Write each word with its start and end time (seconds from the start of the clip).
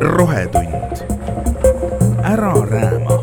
rohetund. 0.00 0.74
ära 2.24 2.54
rääma. 2.66 3.18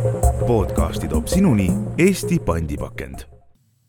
podcasti 0.48 1.08
toob 1.08 1.28
sinuni 1.28 1.72
Eesti 1.98 2.40
pandipakend. 2.40 3.16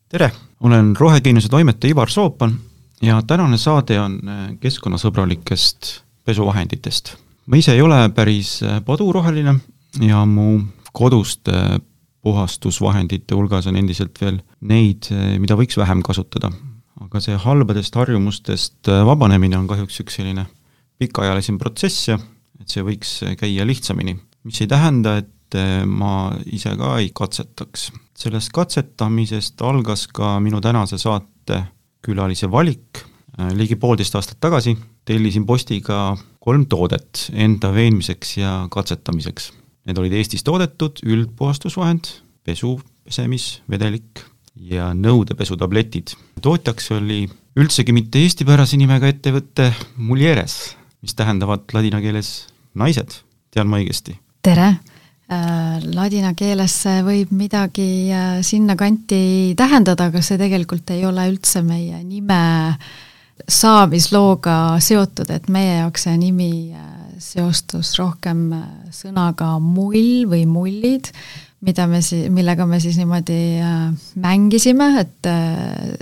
tere, 0.09 0.31
olen 0.61 0.97
rohegeeniuse 0.97 1.49
toimetaja 1.49 1.91
Ivar 1.91 2.11
Soopan 2.11 2.57
ja 3.03 3.23
tänane 3.27 3.59
saade 3.59 4.01
on 4.01 4.21
äh, 4.29 4.59
keskkonnasõbralikest 4.61 6.03
pesuvahenditest. 6.25 7.17
ma 7.47 7.57
ise 7.57 7.73
ei 7.73 7.83
ole 7.83 8.09
päris 8.09 8.63
äh, 8.63 8.85
paduroheline 8.85 9.55
ja 10.01 10.25
mu 10.27 10.61
koduste 10.93 11.53
puhastusvahendite 12.23 13.35
hulgas 13.35 13.67
on 13.67 13.77
endiselt 13.77 14.21
veel 14.21 14.41
neid, 14.61 15.11
äh, 15.13 15.39
mida 15.39 15.55
võiks 15.55 15.77
vähem 15.77 16.03
kasutada. 16.03 16.53
Aga 17.03 17.21
see 17.23 17.39
halbadest 17.41 17.97
harjumustest 17.99 18.91
vabanemine 19.07 19.59
on 19.59 19.67
kahjuks 19.71 20.01
üks 20.05 20.21
selline 20.21 20.47
pikaajalisem 21.03 21.59
protsess 21.59 22.09
ja 22.13 22.19
et 22.61 22.71
see 22.71 22.85
võiks 22.87 23.17
käia 23.41 23.67
lihtsamini, 23.67 24.15
mis 24.47 24.61
ei 24.63 24.71
tähenda, 24.71 25.19
et 25.23 25.59
ma 25.87 26.33
ise 26.51 26.73
ka 26.79 26.97
ei 27.03 27.11
katsetaks. 27.15 27.91
sellest 28.15 28.53
katsetamisest 28.55 29.63
algas 29.63 30.07
ka 30.07 30.39
minu 30.41 30.61
tänase 30.63 30.99
saate 30.99 31.61
külalise 32.05 32.51
valik, 32.51 33.03
ligi 33.55 33.77
poolteist 33.77 34.15
aastat 34.15 34.39
tagasi 34.41 34.77
tellisin 35.05 35.47
postiga 35.47 36.15
kolm 36.45 36.67
toodet 36.67 37.29
enda 37.33 37.73
veenmiseks 37.75 38.37
ja 38.39 38.53
katsetamiseks. 38.71 39.53
Need 39.85 39.99
olid 40.01 40.15
Eestis 40.17 40.45
toodetud 40.45 41.03
üldpuhastusvahend, 41.05 42.09
pesu, 42.45 42.79
pesemisvedelik 43.05 44.23
ja 44.57 44.93
nõudepesutabletid. 44.95 46.15
tootjaks 46.43 46.91
oli 46.95 47.25
üldsegi 47.59 47.95
mitte 47.95 48.23
eestipärase 48.23 48.79
nimega 48.79 49.09
ettevõte 49.11 49.71
Mulieres, 49.97 50.77
mis 51.03 51.15
tähendavad 51.15 51.71
ladina 51.75 52.01
keeles 52.03 52.47
naised, 52.75 53.21
tean 53.51 53.71
ma 53.71 53.83
õigesti? 53.83 54.19
tere! 54.43 54.75
Äh, 55.25 55.81
ladina 55.97 56.35
keeles 56.37 56.75
võib 57.07 57.31
midagi 57.33 58.13
äh, 58.13 58.43
sinnakanti 58.45 59.55
tähendada, 59.57 60.11
aga 60.11 60.21
see 60.21 60.37
tegelikult 60.37 60.91
ei 60.93 61.07
ole 61.09 61.25
üldse 61.31 61.63
meie 61.65 62.03
nime 62.05 62.41
saamislooga 63.49 64.77
seotud, 64.85 65.33
et 65.33 65.49
meie 65.49 65.79
jaoks 65.79 66.05
see 66.05 66.19
nimi 66.21 66.51
äh, 66.77 66.93
seostus 67.25 67.95
rohkem 67.97 68.51
sõnaga 68.93 69.55
mull 69.65 70.29
või 70.29 70.45
mullid, 70.45 71.09
mida 71.65 71.87
me 71.91 72.01
si-, 72.05 72.29
millega 72.33 72.67
me 72.69 72.81
siis 72.83 72.99
niimoodi 73.01 73.39
mängisime, 74.21 74.91
et 75.01 75.31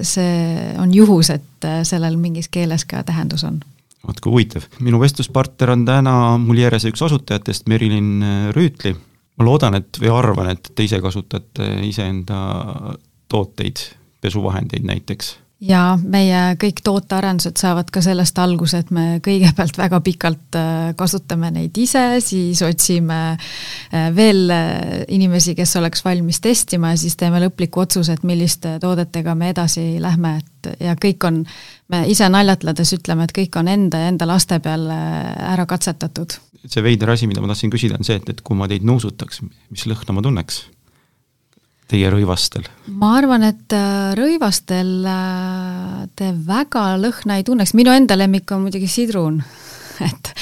see 0.04 0.72
on 0.82 0.94
juhus, 0.94 1.30
et 1.34 1.68
sellel 1.88 2.18
mingis 2.20 2.50
keeles 2.52 2.86
ka 2.88 3.04
tähendus 3.06 3.44
on. 3.48 3.60
Vaat 4.02 4.18
kui 4.18 4.32
huvitav, 4.32 4.66
minu 4.82 4.98
vestluspartner 4.98 5.70
on 5.76 5.84
täna 5.86 6.14
Mulierese 6.42 6.90
üks 6.90 7.04
asutajatest, 7.06 7.68
Merilin 7.70 8.24
Rüütli. 8.56 8.96
ma 9.38 9.46
loodan, 9.46 9.78
et 9.78 9.98
või 10.02 10.10
arvan, 10.12 10.50
et 10.52 10.72
te 10.74 10.84
ise 10.84 10.98
kasutate 11.00 11.68
iseenda 11.86 12.40
tooteid, 13.32 13.86
pesuvahendeid 14.20 14.84
näiteks 14.84 15.36
jaa, 15.62 15.94
meie 15.96 16.40
kõik 16.60 16.82
tootearendused 16.84 17.60
saavad 17.60 17.90
ka 17.92 18.02
sellest 18.04 18.38
alguse, 18.42 18.82
et 18.82 18.90
me 18.94 19.20
kõigepealt 19.24 19.78
väga 19.78 20.00
pikalt 20.04 20.58
äh, 20.58 20.90
kasutame 20.98 21.52
neid 21.54 21.76
ise, 21.78 22.02
siis 22.24 22.62
otsime 22.66 23.20
äh, 23.34 24.08
veel 24.16 24.50
äh, 24.50 25.04
inimesi, 25.14 25.54
kes 25.58 25.76
oleks 25.80 26.04
valmis 26.06 26.42
testima 26.42 26.92
ja 26.92 27.00
siis 27.00 27.16
teeme 27.20 27.42
lõpliku 27.44 27.84
otsuse, 27.84 28.16
et 28.16 28.26
milliste 28.26 28.76
toodetega 28.82 29.36
me 29.38 29.52
edasi 29.54 29.86
lähme, 30.02 30.36
et 30.42 30.72
ja 30.82 30.96
kõik 30.98 31.28
on, 31.28 31.42
me 31.92 32.04
ise 32.10 32.28
naljatledes 32.30 32.96
ütleme, 32.98 33.26
et 33.28 33.36
kõik 33.36 33.58
on 33.60 33.70
enda 33.70 34.02
ja 34.02 34.12
enda 34.12 34.28
laste 34.28 34.58
peal 34.62 34.88
ära 34.90 35.66
katsetatud. 35.66 36.38
see 36.66 36.82
veider 36.82 37.10
asi, 37.10 37.26
mida 37.26 37.42
ma 37.42 37.50
tahtsin 37.50 37.70
küsida, 37.70 37.98
on 37.98 38.06
see, 38.06 38.18
et, 38.18 38.28
et 38.30 38.42
kui 38.42 38.58
ma 38.58 38.70
teid 38.70 38.86
nuusutaks, 38.86 39.42
mis 39.70 39.90
lõhna 39.90 40.18
ma 40.18 40.22
tunneks? 40.22 40.64
Teie 41.92 42.10
rõivastel? 42.12 42.66
ma 42.88 43.14
arvan, 43.18 43.44
et 43.48 43.76
äh, 43.76 44.12
rõivastel 44.18 44.92
äh, 45.08 46.00
te 46.18 46.32
väga 46.46 46.92
lõhna 47.00 47.38
ei 47.38 47.46
tunneks, 47.46 47.76
minu 47.78 47.94
enda 47.94 48.18
lemmik 48.18 48.50
on 48.54 48.66
muidugi 48.66 48.90
sidrun 48.90 49.40
et, 50.08 50.32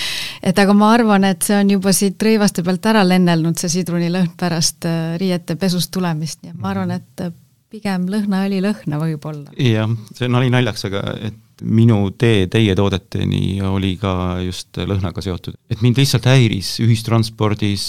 et 0.53 0.65
aga 0.65 0.77
ma 0.77 0.94
arvan, 0.94 1.27
et 1.28 1.44
see 1.47 1.59
on 1.59 1.75
juba 1.77 1.94
siit 1.97 2.22
rõivaste 2.22 2.65
pealt 2.66 2.91
ära 2.93 3.05
lennelnud, 3.06 3.59
see 3.61 3.72
sidrunilõhn 3.81 4.34
pärast 4.41 4.88
äh, 4.88 5.15
riiete 5.21 5.59
pesust 5.61 5.93
tulemist, 5.94 6.43
nii 6.44 6.55
et 6.55 6.61
ma 6.61 6.75
arvan, 6.75 6.97
et 6.97 7.31
pigem 7.71 8.09
lõhnaõli 8.11 8.59
lõhna 8.65 8.99
võib-olla. 8.99 9.55
jah, 9.55 9.91
see 10.17 10.31
nali 10.31 10.50
naljaks, 10.53 10.88
aga 10.91 11.05
et 11.28 11.38
minu 11.62 12.10
tee 12.19 12.47
teie 12.50 12.75
toodeteni 12.76 13.60
oli 13.66 13.94
ka 14.00 14.12
just 14.44 14.78
lõhnaga 14.78 15.22
seotud. 15.25 15.56
et 15.71 15.82
mind 15.84 15.98
lihtsalt 16.00 16.26
häiris 16.31 16.76
ühistranspordis, 16.84 17.87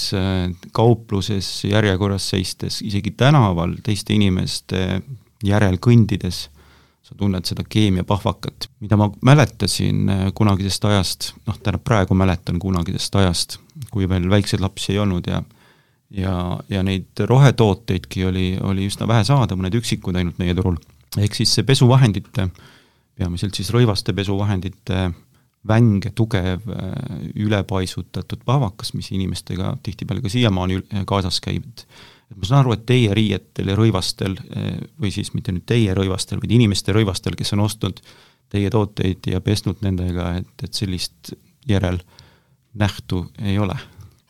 kaupluses 0.76 1.50
järjekorras 1.70 2.30
seistes, 2.34 2.82
isegi 2.86 3.14
tänaval 3.18 3.78
teiste 3.84 4.16
inimeste 4.16 5.02
järel 5.46 5.80
kõndides, 5.82 6.44
sa 7.02 7.16
tunned 7.18 7.48
seda 7.48 7.64
keemiapahvakat, 7.68 8.70
mida 8.84 9.00
ma 9.00 9.10
mäletasin 9.26 10.12
kunagisest 10.38 10.86
ajast, 10.92 11.32
noh, 11.48 11.58
tähendab 11.58 11.84
praegu 11.88 12.16
mäletan 12.18 12.60
kunagisest 12.62 13.16
ajast, 13.20 13.58
kui 13.92 14.08
veel 14.10 14.30
väikseid 14.30 14.62
lapsi 14.64 14.94
ei 14.96 15.02
olnud 15.04 15.32
ja 15.32 15.44
ja, 16.12 16.60
ja 16.70 16.82
neid 16.84 17.22
rohetooteidki 17.24 18.26
oli, 18.28 18.48
oli 18.68 18.90
üsna 18.92 19.08
vähe 19.08 19.24
saada, 19.24 19.56
mõned 19.56 19.78
üksikud 19.80 20.18
ainult 20.20 20.42
meie 20.42 20.56
turul. 20.56 20.76
ehk 21.18 21.36
siis 21.36 21.54
see 21.56 21.64
pesuvahendite 21.64 22.44
äh, 22.44 22.70
peamiselt 23.22 23.58
siis 23.58 23.70
rõivaste 23.74 24.16
pesuvahendite 24.18 25.12
vänge 25.68 26.10
tugev 26.18 26.66
ülepaisutatud 27.38 28.42
pahvakas, 28.46 28.96
mis 28.98 29.12
inimestega 29.14 29.76
tihtipeale 29.86 30.24
ka 30.24 30.32
siiamaani 30.34 30.80
kaasas 31.10 31.38
käib, 31.44 31.68
et 31.70 31.86
ma 32.34 32.48
saan 32.48 32.64
aru, 32.64 32.74
et 32.74 32.86
teie 32.90 33.14
riietel 33.14 33.70
ja 33.70 33.78
rõivastel 33.78 34.38
või 35.02 35.14
siis 35.14 35.34
mitte 35.36 35.54
nüüd 35.54 35.68
teie 35.70 35.94
rõivastel, 35.98 36.42
vaid 36.42 36.56
inimeste 36.58 36.96
rõivastel, 36.98 37.38
kes 37.38 37.54
on 37.54 37.66
ostnud 37.68 38.02
teie 38.52 38.72
tooteid 38.74 39.30
ja 39.32 39.42
pesnud 39.42 39.84
nendega, 39.86 40.34
et, 40.42 40.66
et 40.66 40.74
sellist 40.74 41.36
järelnähtu 41.70 43.26
ei 43.46 43.60
ole? 43.62 43.78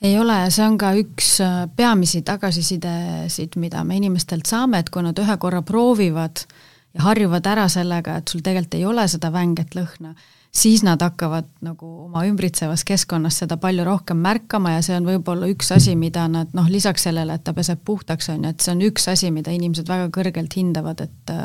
ei 0.02 0.16
ole 0.18 0.34
ja 0.34 0.50
see 0.50 0.66
on 0.66 0.76
ka 0.82 0.92
üks 0.98 1.36
peamisi 1.78 2.24
tagasisidesid, 2.26 3.56
mida 3.62 3.86
me 3.86 4.02
inimestelt 4.02 4.50
saame, 4.50 4.82
et 4.82 4.90
kui 4.90 5.06
nad 5.06 5.20
ühe 5.22 5.36
korra 5.40 5.62
proovivad 5.62 6.42
äh, 6.44 6.71
ja 6.94 7.08
harjuvad 7.08 7.48
ära 7.48 7.68
sellega, 7.72 8.18
et 8.20 8.32
sul 8.32 8.44
tegelikult 8.44 8.78
ei 8.80 8.86
ole 8.86 9.08
seda 9.12 9.32
vänget 9.34 9.76
lõhna, 9.78 10.14
siis 10.52 10.84
nad 10.84 11.02
hakkavad 11.02 11.48
nagu 11.64 11.90
oma 12.06 12.26
ümbritsevas 12.28 12.84
keskkonnas 12.88 13.38
seda 13.44 13.58
palju 13.62 13.86
rohkem 13.88 14.20
märkama 14.24 14.76
ja 14.76 14.82
see 14.86 14.98
on 15.00 15.08
võib-olla 15.08 15.48
üks 15.52 15.72
asi, 15.76 15.96
mida 15.96 16.28
nad 16.32 16.52
noh, 16.58 16.68
lisaks 16.72 17.08
sellele, 17.08 17.38
et 17.40 17.46
ta 17.48 17.56
peseb 17.56 17.84
puhtaks, 17.88 18.30
on 18.34 18.44
ju, 18.44 18.52
et 18.52 18.66
see 18.66 18.76
on 18.76 18.84
üks 18.90 19.08
asi, 19.12 19.32
mida 19.32 19.54
inimesed 19.56 19.88
väga 19.88 20.10
kõrgelt 20.18 20.60
hindavad, 20.60 21.08
et 21.08 21.36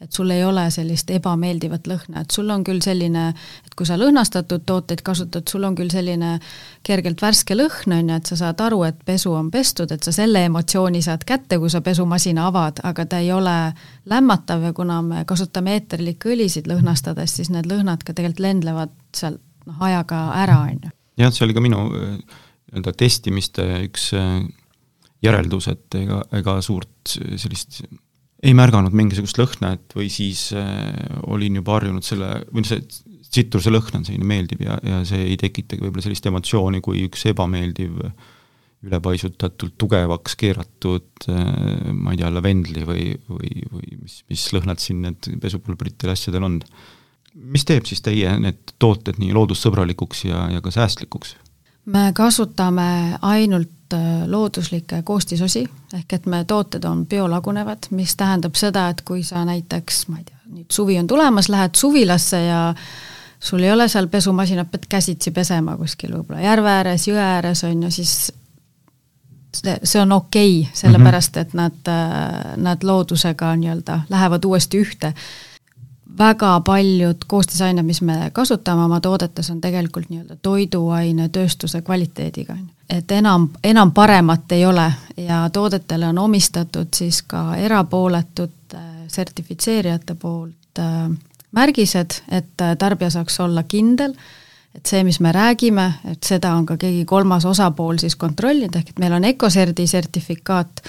et 0.00 0.12
sul 0.12 0.30
ei 0.30 0.42
ole 0.44 0.66
sellist 0.70 1.08
ebameeldivat 1.10 1.86
lõhna, 1.88 2.22
et 2.22 2.34
sul 2.34 2.50
on 2.52 2.64
küll 2.64 2.82
selline, 2.84 3.30
et 3.64 3.76
kui 3.78 3.88
sa 3.88 3.96
lõhnastatud 3.96 4.66
tooteid 4.68 5.00
kasutad, 5.06 5.46
sul 5.48 5.64
on 5.64 5.76
küll 5.78 5.90
selline 5.92 6.34
kergelt 6.86 7.22
värske 7.24 7.56
lõhn, 7.56 7.94
on 7.96 8.12
ju, 8.12 8.18
et 8.20 8.28
sa 8.28 8.38
saad 8.42 8.60
aru, 8.66 8.82
et 8.88 8.98
pesu 9.08 9.32
on 9.32 9.48
pestud, 9.50 9.92
et 9.92 10.04
sa 10.04 10.12
selle 10.12 10.44
emotsiooni 10.50 11.00
saad 11.04 11.24
kätte, 11.28 11.58
kui 11.62 11.72
sa 11.72 11.80
pesumasina 11.84 12.46
avad, 12.50 12.84
aga 12.84 13.08
ta 13.08 13.22
ei 13.24 13.32
ole 13.32 13.56
lämmatav 14.12 14.68
ja 14.68 14.76
kuna 14.76 15.00
me 15.02 15.24
kasutame 15.28 15.78
eeterlikke 15.78 16.34
õlisid 16.34 16.68
lõhnastades, 16.68 17.38
siis 17.40 17.52
need 17.54 17.68
lõhnad 17.70 18.04
ka 18.04 18.12
tegelikult 18.12 18.44
lendlevad 18.44 18.92
sealt 19.16 19.40
noh, 19.66 19.80
ajaga 19.88 20.26
ära, 20.44 20.60
on 20.68 20.88
ju. 20.88 20.94
jah, 21.24 21.32
see 21.32 21.46
oli 21.48 21.56
ka 21.56 21.64
minu 21.64 21.86
äh, 21.88 22.16
nii-öelda 22.68 22.92
testimiste 23.00 23.64
üks 23.86 24.10
äh, 24.16 24.42
järeldus, 25.24 25.70
et 25.72 25.96
ega, 25.98 26.20
ega 26.36 26.60
suurt 26.64 27.16
sellist 27.40 27.80
ei 28.44 28.52
märganud 28.56 28.94
mingisugust 28.96 29.38
lõhna, 29.40 29.74
et 29.78 29.96
või 29.96 30.08
siis 30.12 30.50
äh, 30.56 30.92
olin 31.26 31.60
juba 31.60 31.78
harjunud 31.78 32.04
selle, 32.04 32.30
või 32.52 32.66
see 32.68 32.82
tsitruse 33.26 33.72
lõhn 33.72 34.00
on 34.00 34.06
selline 34.06 34.28
meeldiv 34.28 34.62
ja, 34.64 34.78
ja 34.84 35.02
see 35.08 35.22
ei 35.32 35.38
tekitagi 35.40 35.82
võib-olla 35.82 36.04
sellist 36.04 36.28
emotsiooni, 36.28 36.82
kui 36.84 37.06
üks 37.08 37.26
ebameeldiv 37.32 38.02
ülepaisutatult 38.86 39.74
tugevaks 39.80 40.36
keeratud 40.38 41.28
äh, 41.32 41.48
ma 41.96 42.12
ei 42.12 42.20
tea, 42.20 42.30
lavendli 42.32 42.84
või, 42.86 43.08
või, 43.30 43.64
või 43.72 43.98
mis, 44.02 44.20
mis 44.30 44.46
lõhnad 44.54 44.82
siin 44.82 45.02
need 45.06 45.32
pesupulbritel 45.42 46.12
asjadel 46.12 46.46
on. 46.46 46.60
mis 47.56 47.64
teeb 47.68 47.88
siis 47.88 48.04
teie 48.04 48.36
need 48.42 48.76
tooted 48.82 49.18
nii 49.22 49.32
loodussõbralikuks 49.36 50.26
ja, 50.28 50.46
ja 50.52 50.62
ka 50.64 50.74
säästlikuks? 50.74 51.36
Me 51.86 52.10
kasutame 52.14 53.18
ainult 53.22 53.76
Äh, 53.94 54.28
looduslikke 54.28 55.02
koostisosi, 55.02 55.60
ehk 55.94 56.12
et 56.12 56.24
me 56.26 56.40
tooted 56.44 56.84
on 56.84 57.04
biolagunevad, 57.06 57.86
mis 57.94 58.16
tähendab 58.18 58.56
seda, 58.58 58.88
et 58.90 59.02
kui 59.06 59.22
sa 59.22 59.44
näiteks, 59.46 60.00
ma 60.10 60.18
ei 60.18 60.24
tea, 60.26 60.40
nüüd 60.56 60.74
suvi 60.74 60.96
on 60.98 61.06
tulemas, 61.06 61.46
lähed 61.52 61.78
suvilasse 61.78 62.40
ja 62.48 62.74
sul 63.38 63.62
ei 63.62 63.70
ole 63.70 63.86
seal 63.88 64.08
pesumasinat, 64.10 64.72
pead 64.72 64.88
käsitsi 64.90 65.30
pesema 65.30 65.76
kuskil 65.78 66.16
võib-olla 66.16 66.42
järve 66.42 66.72
ääres, 66.72 67.06
jõe 67.06 67.22
ääres, 67.22 67.62
on 67.68 67.86
ju, 67.86 67.92
siis 67.94 68.16
see, 69.54 69.76
see 69.84 70.02
on 70.02 70.16
okei 70.18 70.64
okay,, 70.64 70.80
sellepärast 70.82 71.38
et 71.44 71.54
nad, 71.54 71.78
äh, 71.86 72.56
nad 72.58 72.82
loodusega 72.82 73.54
nii-öelda 73.60 74.00
lähevad 74.10 74.50
uuesti 74.50 74.82
ühte 74.82 75.14
väga 76.18 76.60
paljud 76.64 77.26
koostisained, 77.26 77.84
mis 77.86 78.02
me 78.02 78.30
kasutame 78.32 78.84
oma 78.84 79.00
toodetes, 79.00 79.50
on 79.50 79.60
tegelikult 79.60 80.08
nii-öelda 80.10 80.36
toiduainetööstuse 80.42 81.82
kvaliteediga, 81.82 82.52
on 82.52 82.64
ju. 82.64 82.98
et 82.98 83.10
enam, 83.10 83.48
enam 83.64 83.92
paremat 83.92 84.52
ei 84.52 84.66
ole 84.66 84.92
ja 85.16 85.44
toodetele 85.52 86.08
on 86.08 86.18
omistatud 86.18 86.88
siis 86.94 87.22
ka 87.22 87.56
erapooletute 87.56 88.82
sertifitseerijate 89.08 90.14
poolt 90.14 90.78
äh, 90.78 91.10
märgised, 91.52 92.20
et 92.28 92.60
äh, 92.60 92.76
tarbija 92.78 93.10
saaks 93.10 93.40
olla 93.40 93.62
kindel, 93.62 94.14
et 94.76 94.86
see, 94.86 95.02
mis 95.04 95.20
me 95.24 95.32
räägime, 95.32 95.86
et 96.12 96.22
seda 96.24 96.52
on 96.54 96.66
ka 96.66 96.76
keegi 96.80 97.04
kolmas 97.08 97.44
osapool 97.48 97.98
siis 98.02 98.16
kontrollinud, 98.16 98.76
ehk 98.76 98.92
et 98.92 98.98
meil 99.02 99.16
on 99.16 99.24
Ecocerti 99.24 99.86
sertifikaat 99.86 100.82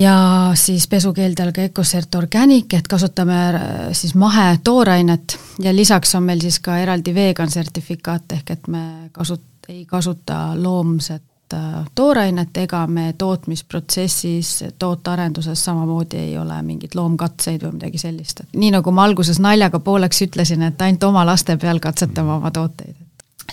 ja 0.00 0.50
siis 0.54 0.88
pesukeeldel 0.88 1.52
ka 1.52 1.62
Ecocert 1.62 2.14
Organic, 2.14 2.74
et 2.74 2.88
kasutame 2.88 3.38
äh, 3.48 3.62
siis 3.92 4.14
mahetoorainet 4.14 5.38
ja 5.62 5.74
lisaks 5.74 6.14
on 6.14 6.28
meil 6.28 6.42
siis 6.44 6.60
ka 6.60 6.78
eraldi 6.78 7.14
vegan 7.14 7.50
sertifikaat, 7.50 8.38
ehk 8.38 8.54
et 8.54 8.68
me 8.68 8.84
kasut-, 9.12 9.66
ei 9.68 9.84
kasuta 9.86 10.52
loomset 10.56 11.54
äh, 11.54 11.82
toorainet 11.94 12.56
ega 12.62 12.86
me 12.86 13.12
tootmisprotsessis, 13.18 14.52
tootearenduses 14.78 15.64
samamoodi 15.64 16.22
ei 16.28 16.38
ole 16.38 16.62
mingeid 16.62 16.94
loomkatseid 16.94 17.66
või 17.66 17.80
midagi 17.80 17.98
sellist, 17.98 18.46
et 18.46 18.56
nii 18.56 18.72
nagu 18.78 18.94
ma 18.94 19.08
alguses 19.08 19.42
naljaga 19.42 19.82
pooleks 19.82 20.22
ütlesin, 20.28 20.62
et 20.62 20.82
ainult 20.82 21.10
oma 21.10 21.26
laste 21.26 21.56
peal 21.56 21.82
katsetame 21.82 22.38
oma 22.38 22.50
tooteid. 22.54 22.94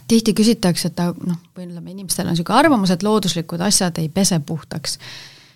tihti 0.08 0.34
küsitakse, 0.34 0.92
et 0.92 1.00
noh, 1.26 1.40
või 1.58 1.72
ütleme, 1.72 1.92
inimestel 1.92 2.28
on 2.28 2.36
niisugune 2.36 2.60
arvamus, 2.60 2.92
et 2.92 3.04
looduslikud 3.04 3.62
asjad 3.62 3.98
ei 3.98 4.10
pese 4.10 4.40
puhtaks 4.40 5.00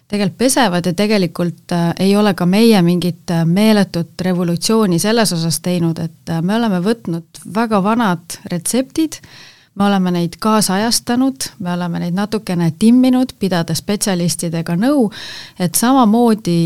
tegelikult 0.09 0.37
pesevad 0.37 0.85
ja 0.85 0.93
tegelikult 0.93 1.71
äh, 1.75 1.91
ei 1.99 2.15
ole 2.17 2.33
ka 2.33 2.45
meie 2.49 2.81
mingit 2.81 3.31
äh, 3.31 3.45
meeletut 3.45 4.21
revolutsiooni 4.21 4.99
selles 4.99 5.33
osas 5.33 5.61
teinud, 5.65 5.99
et 6.01 6.33
äh, 6.33 6.41
me 6.41 6.57
oleme 6.57 6.81
võtnud 6.85 7.45
väga 7.55 7.83
vanad 7.85 8.41
retseptid 8.51 9.21
äh,, 9.21 9.29
me 9.79 9.85
oleme 9.85 10.11
neid 10.11 10.35
kaasajastanud, 10.39 11.35
me 11.59 11.73
oleme 11.73 11.99
neid 12.03 12.15
natukene 12.17 12.71
timminud, 12.79 13.31
pidades 13.39 13.79
spetsialistidega 13.79 14.75
nõu, 14.75 15.05
et 15.59 15.79
samamoodi 15.79 16.59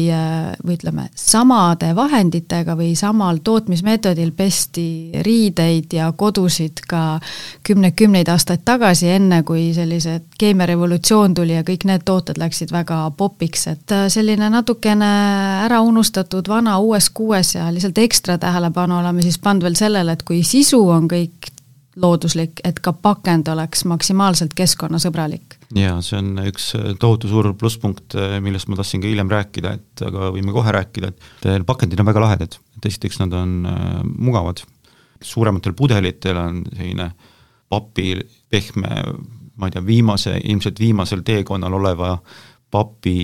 või 0.66 0.78
ütleme, 0.80 1.06
samade 1.16 1.92
vahenditega 1.96 2.74
või 2.80 2.96
samal 2.98 3.38
tootmismeetodil 3.46 4.34
pesti 4.34 4.88
riideid 5.26 5.94
ja 5.94 6.10
kodusid 6.18 6.82
ka 6.90 7.20
kümneid-kümneid 7.68 8.34
aastaid 8.34 8.66
tagasi, 8.66 9.12
enne 9.14 9.44
kui 9.46 9.70
sellised 9.78 10.34
keemiarevolutsioon 10.42 11.38
tuli 11.38 11.54
ja 11.54 11.64
kõik 11.68 11.86
need 11.86 12.08
tooted 12.10 12.42
läksid 12.42 12.74
väga 12.74 13.06
popiks, 13.18 13.68
et 13.70 13.98
selline 14.10 14.50
natukene 14.50 15.14
ära 15.68 15.84
unustatud 15.86 16.50
vana 16.50 16.80
uues 16.82 17.14
kuues 17.14 17.56
ja 17.60 17.70
lihtsalt 17.70 18.02
ekstra 18.02 18.42
tähelepanu 18.42 18.98
oleme 19.04 19.22
siis 19.22 19.38
pannud 19.38 19.70
veel 19.70 19.78
sellele, 19.78 20.18
et 20.18 20.26
kui 20.26 20.42
sisu 20.48 20.82
on 20.90 21.06
kõik 21.12 21.53
looduslik, 21.96 22.62
et 22.66 22.80
ka 22.84 22.94
pakend 22.94 23.48
oleks 23.52 23.86
maksimaalselt 23.90 24.54
keskkonnasõbralik. 24.58 25.58
jaa, 25.76 26.00
see 26.02 26.18
on 26.20 26.38
üks 26.48 26.72
tohutu 27.00 27.30
suur 27.30 27.52
plusspunkt, 27.58 28.18
millest 28.42 28.70
ma 28.70 28.78
tahtsin 28.80 29.02
ka 29.04 29.10
hiljem 29.10 29.32
rääkida, 29.32 29.74
et 29.78 30.06
aga 30.08 30.32
võime 30.34 30.56
kohe 30.56 30.74
rääkida, 30.74 31.12
et 31.14 31.68
pakendid 31.68 32.02
on 32.02 32.10
väga 32.10 32.26
lahedad, 32.26 32.58
et 32.78 32.90
esiteks 32.90 33.22
nad 33.24 33.36
on 33.38 33.60
äh, 33.70 34.02
mugavad, 34.04 34.64
suurematel 35.24 35.76
pudelitel 35.78 36.38
on 36.38 36.64
selline 36.74 37.12
papi 37.70 38.18
pehme, 38.50 39.04
ma 39.58 39.70
ei 39.70 39.76
tea, 39.76 39.86
viimase, 39.86 40.38
ilmselt 40.44 40.80
viimasel 40.82 41.24
teekonnal 41.26 41.78
oleva 41.80 42.18
papi, 42.74 43.16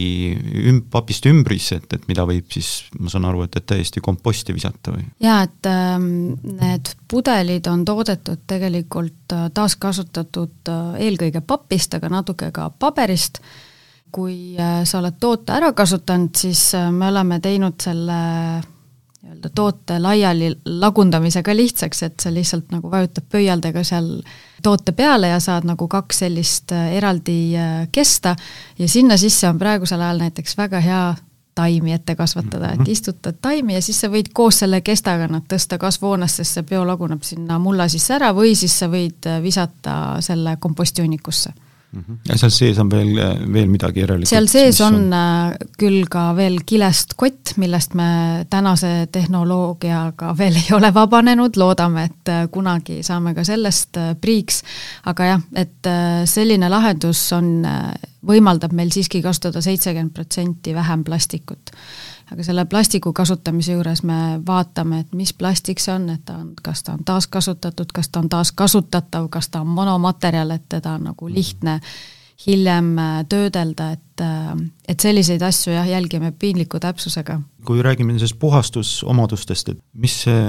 üm-, 0.70 0.84
papist 0.92 1.26
ümbris, 1.30 1.72
et, 1.76 1.88
et 1.96 2.06
mida 2.10 2.26
võib 2.30 2.50
siis, 2.54 2.70
ma 3.00 3.12
saan 3.12 3.26
aru, 3.30 3.44
et, 3.48 3.58
et 3.58 3.66
täiesti 3.74 4.04
komposti 4.06 4.56
visata 4.56 4.94
või? 4.94 5.08
jaa, 5.26 5.42
et 5.48 5.70
ähm, 5.72 6.10
need 6.60 6.94
pudelid 7.10 7.70
on 7.72 7.86
toodetud 7.88 8.46
tegelikult 8.50 9.36
äh, 9.36 9.48
taaskasutatud 9.56 10.72
äh, 10.74 11.02
eelkõige 11.08 11.42
papist, 11.46 11.98
aga 11.98 12.12
natuke 12.20 12.52
ka 12.56 12.70
paberist, 12.70 13.42
kui 14.14 14.58
äh, 14.60 14.82
sa 14.90 15.02
oled 15.02 15.18
toote 15.22 15.56
ära 15.58 15.74
kasutanud, 15.78 16.34
siis 16.38 16.70
äh, 16.78 16.92
me 16.94 17.10
oleme 17.10 17.42
teinud 17.44 17.80
selle 17.82 18.20
nii-öelda 19.22 19.50
toote 19.56 20.00
laiali 20.00 20.54
lagundamise 20.66 21.44
ka 21.44 21.56
lihtsaks, 21.56 22.04
et 22.04 22.20
sa 22.20 22.32
lihtsalt 22.34 22.72
nagu 22.72 22.92
vajutad 22.92 23.26
pöialdega 23.32 23.84
seal 23.84 24.22
toote 24.64 24.92
peale 24.92 25.28
ja 25.28 25.40
saad 25.44 25.68
nagu 25.68 25.88
kaks 25.88 26.24
sellist 26.24 26.72
äh, 26.72 26.94
eraldi 26.96 27.40
äh, 27.58 27.88
kesta 27.92 28.36
ja 28.80 28.88
sinna 28.88 29.18
sisse 29.18 29.50
on 29.50 29.60
praegusel 29.60 30.02
ajal 30.02 30.24
näiteks 30.24 30.58
väga 30.58 30.80
hea 30.80 31.04
taimi 31.56 31.94
ette 31.94 32.16
kasvatada, 32.16 32.72
et 32.72 32.80
mhm. 32.80 32.92
istutad 32.92 33.36
taimi 33.42 33.74
ja 33.74 33.82
siis 33.84 34.00
sa 34.02 34.08
võid 34.08 34.32
koos 34.34 34.62
selle 34.64 34.80
kestaga 34.82 35.28
nad 35.28 35.44
tõsta 35.52 35.78
kasvuhoonesse, 35.82 36.44
sest 36.44 36.60
see 36.60 36.68
bio 36.70 36.86
laguneb 36.88 37.24
sinna 37.28 37.60
mulla 37.60 37.90
sisse 37.92 38.16
ära 38.16 38.32
või 38.36 38.54
siis 38.56 38.78
sa 38.80 38.88
võid 38.88 39.28
äh, 39.28 39.42
visata 39.44 39.96
selle 40.24 40.56
kompostihunnikusse. 40.60 41.50
-hmm. 41.50 41.69
Ja 42.30 42.38
seal 42.38 42.52
sees 42.54 42.80
on 42.82 42.90
veel, 42.92 43.16
veel 43.54 43.70
midagi 43.72 44.04
järelikult? 44.04 44.30
seal 44.30 44.48
sees 44.52 44.80
on, 44.86 45.00
on 45.08 45.16
äh, 45.18 45.70
küll 45.80 46.04
ka 46.12 46.30
veel 46.38 46.60
kilest 46.68 47.16
kott, 47.20 47.56
millest 47.62 47.96
me 47.98 48.46
tänase 48.50 49.08
tehnoloogiaga 49.12 50.36
veel 50.38 50.60
ei 50.62 50.70
ole 50.78 50.92
vabanenud, 50.94 51.58
loodame, 51.58 52.06
et 52.12 52.34
äh, 52.34 52.44
kunagi 52.54 53.02
saame 53.06 53.34
ka 53.38 53.46
sellest 53.48 53.98
äh, 53.98 54.14
priiks, 54.22 54.62
aga 55.10 55.32
jah, 55.34 55.48
et 55.58 55.90
selline 56.30 56.70
lahendus 56.70 57.22
on, 57.34 57.50
võimaldab 58.30 58.74
meil 58.76 58.92
siiski 58.94 59.24
kasutada 59.24 59.62
seitsekümmend 59.64 60.14
protsenti 60.14 60.76
vähem 60.76 61.06
plastikut 61.08 61.74
aga 62.32 62.44
selle 62.46 62.66
plastiku 62.70 63.14
kasutamise 63.14 63.74
juures 63.74 64.04
me 64.08 64.40
vaatame, 64.46 65.04
et 65.04 65.18
mis 65.18 65.34
plastik 65.34 65.82
see 65.82 65.94
on, 65.96 66.08
et 66.14 66.24
ta 66.26 66.38
on, 66.44 66.54
kas 66.64 66.84
ta 66.86 66.94
on 66.98 67.04
taaskasutatud, 67.06 67.92
kas 67.96 68.10
ta 68.10 68.24
on 68.24 68.30
taaskasutatav, 68.30 69.28
kas 69.34 69.50
ta 69.50 69.64
on 69.66 69.76
monomaterjal, 69.76 70.56
et 70.56 70.70
teda 70.70 70.98
on 71.00 71.10
nagu 71.12 71.30
lihtne 71.32 71.80
hiljem 72.48 72.94
äh, 72.98 73.20
töödelda, 73.30 73.92
et, 73.98 74.24
äh, 74.24 74.54
et 74.88 75.00
selliseid 75.00 75.44
asju 75.44 75.74
jah, 75.74 75.88
jälgime 75.90 76.32
piinliku 76.32 76.80
täpsusega. 76.80 77.42
kui 77.66 77.82
räägime 77.84 78.14
nendest 78.14 78.40
puhastusomadustest, 78.40 79.70
et 79.70 79.80
mis 79.94 80.22
see 80.24 80.40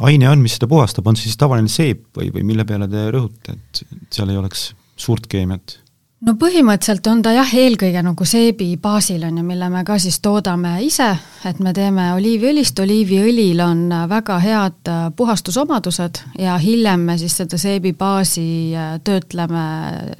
aine 0.00 0.28
on, 0.30 0.40
mis 0.40 0.56
seda 0.56 0.68
puhastab, 0.70 1.06
on 1.06 1.18
see 1.18 1.28
siis 1.28 1.40
tavaline 1.40 1.68
seep 1.68 2.06
või, 2.16 2.30
või 2.32 2.46
mille 2.48 2.64
peale 2.64 2.88
te 2.88 3.04
rõhute, 3.12 3.58
et 3.58 3.84
seal 4.14 4.32
ei 4.32 4.40
oleks 4.40 4.70
suurt 4.96 5.28
keemiat? 5.28 5.81
No 6.26 6.34
põhimõtteliselt 6.38 7.06
on 7.10 7.22
ta 7.24 7.32
jah, 7.34 7.52
eelkõige 7.62 8.02
nagu 8.04 8.26
seebi 8.28 8.70
baasil 8.80 9.24
on 9.26 9.40
ju, 9.40 9.44
mille 9.46 9.68
me 9.72 9.82
ka 9.86 9.98
siis 10.02 10.20
toodame 10.22 10.76
ise, 10.86 11.08
et 11.48 11.60
me 11.62 11.74
teeme 11.76 12.12
oliiviõlist, 12.16 12.78
oliiviõlil 12.84 13.62
on 13.64 13.84
väga 14.10 14.38
head 14.42 14.92
puhastusomadused 15.16 16.22
ja 16.38 16.56
hiljem 16.62 17.06
me 17.10 17.18
siis 17.20 17.36
seda 17.42 17.58
seebi 17.58 17.94
baasi 17.98 18.48
äh, 18.74 18.98
töötleme 19.04 19.64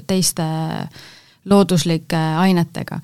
teiste 0.07 0.47
looduslike 1.51 2.19
ainetega 2.39 3.01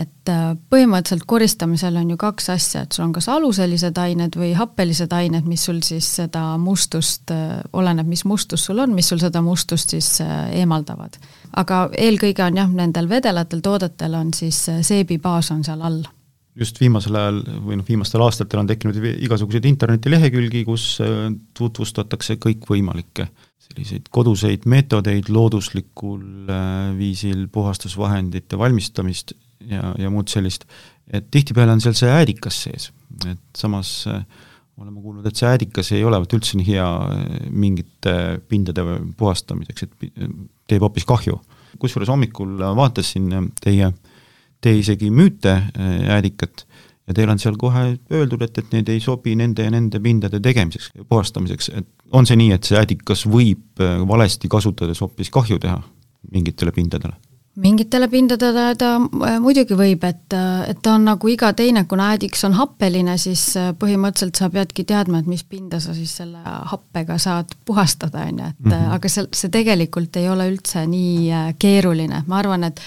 et 0.00 0.30
äh, 0.32 0.52
põhimõtteliselt 0.72 1.26
koristamisel 1.28 1.98
on 2.00 2.12
ju 2.14 2.18
kaks 2.20 2.48
asja, 2.54 2.84
et 2.84 2.96
sul 2.96 3.04
on 3.06 3.14
kas 3.16 3.28
aluselised 3.32 3.98
ained 4.00 4.36
või 4.40 4.52
happelised 4.56 5.12
ained, 5.12 5.48
mis 5.48 5.66
sul 5.68 5.82
siis 5.84 6.06
seda 6.20 6.44
mustust, 6.60 7.32
äh, 7.34 7.58
oleneb, 7.76 8.08
mis 8.08 8.24
mustus 8.28 8.64
sul 8.68 8.80
on, 8.80 8.94
mis 8.96 9.10
sul 9.12 9.20
seda 9.20 9.42
mustust 9.44 9.92
siis 9.92 10.12
äh, 10.24 10.48
eemaldavad. 10.62 11.18
aga 11.60 11.82
eelkõige 11.98 12.46
on 12.46 12.62
jah, 12.62 12.70
nendel 12.70 13.10
vedelatel 13.10 13.60
toodetel 13.60 14.14
on 14.14 14.32
siis 14.34 14.62
seebibaas 14.86 15.50
on 15.50 15.64
seal 15.66 15.82
all 15.82 16.00
just 16.60 16.80
viimasel 16.80 17.16
ajal 17.16 17.42
või 17.64 17.78
noh, 17.78 17.86
viimastel 17.86 18.22
aastatel 18.24 18.60
on 18.62 18.68
tekkinud 18.68 18.96
igasuguseid 19.26 19.68
internetilehekülgi, 19.70 20.64
kus 20.66 20.96
tutvustatakse 21.56 22.36
kõikvõimalikke 22.42 23.28
selliseid 23.70 24.08
koduseid 24.10 24.66
meetodeid 24.68 25.30
looduslikul 25.30 26.50
viisil 26.98 27.46
puhastusvahendite 27.52 28.58
valmistamist 28.58 29.36
ja, 29.68 29.94
ja 29.98 30.10
muud 30.12 30.30
sellist, 30.32 30.66
et 31.12 31.30
tihtipeale 31.32 31.74
on 31.74 31.82
seal 31.82 31.96
see 31.98 32.10
äädikas 32.12 32.62
sees, 32.66 32.90
et 33.26 33.42
samas 33.58 33.92
äh, 34.10 34.22
oleme 34.80 35.02
kuulnud, 35.02 35.26
et 35.26 35.36
see 35.36 35.48
äädikas 35.48 35.92
ei 35.96 36.04
olevat 36.06 36.32
üldse 36.36 36.58
nii 36.58 36.68
hea 36.70 36.86
äh, 36.86 37.24
mingite 37.50 38.14
pindade 38.48 38.84
puhastamiseks, 39.18 39.86
et 39.88 40.22
teeb 40.70 40.86
hoopis 40.86 41.08
kahju. 41.08 41.40
kusjuures 41.78 42.10
hommikul 42.10 42.58
vaatasin 42.76 43.52
teie, 43.62 43.92
te 44.60 44.74
isegi 44.76 45.10
müüte 45.10 45.52
äh, 45.52 45.96
äädikat 46.16 46.66
ja 47.06 47.14
teil 47.16 47.30
on 47.32 47.40
seal 47.42 47.56
kohe 47.58 47.96
öeldud, 48.12 48.42
et, 48.46 48.58
et 48.58 48.76
need 48.76 48.88
ei 48.92 49.00
sobi 49.02 49.34
nende 49.36 49.66
ja 49.66 49.72
nende 49.72 50.00
pindade 50.00 50.40
tegemiseks, 50.40 50.92
puhastamiseks, 51.08 51.72
et 51.74 51.88
on 52.12 52.26
see 52.26 52.38
nii, 52.38 52.52
et 52.54 52.66
see 52.66 52.78
äädikas 52.78 53.26
võib 53.30 53.82
valesti 54.08 54.50
kasutades 54.50 55.02
hoopis 55.02 55.30
kahju 55.34 55.58
teha 55.62 55.80
mingitele 56.30 56.72
pindadele? 56.74 57.18
Mingitele 57.60 58.08
pindadele 58.08 58.64
ta 58.78 58.94
äh, 58.96 59.36
muidugi 59.42 59.76
võib, 59.78 60.04
et, 60.08 60.34
äh, 60.36 60.70
et 60.72 60.80
ta 60.82 60.94
on 60.96 61.06
nagu 61.08 61.30
iga 61.30 61.52
teine, 61.56 61.84
kuna 61.88 62.10
äädiks 62.14 62.44
on 62.48 62.56
happeline, 62.58 63.16
siis 63.20 63.44
äh, 63.60 63.70
põhimõtteliselt 63.78 64.40
sa 64.40 64.50
peadki 64.52 64.84
teadma, 64.88 65.20
et 65.20 65.30
mis 65.30 65.44
pinda 65.44 65.80
sa 65.82 65.94
siis 65.96 66.12
selle 66.22 66.42
happega 66.44 67.18
saad 67.20 67.54
puhastada, 67.68 68.26
on 68.28 68.42
ju, 68.42 68.50
et 68.50 68.64
mm 68.64 68.72
-hmm. 68.72 68.94
aga 68.96 69.08
see, 69.08 69.26
see 69.34 69.50
tegelikult 69.50 70.16
ei 70.16 70.28
ole 70.28 70.50
üldse 70.50 70.86
nii 70.86 71.54
keeruline, 71.58 72.24
ma 72.26 72.38
arvan, 72.38 72.64
et 72.64 72.80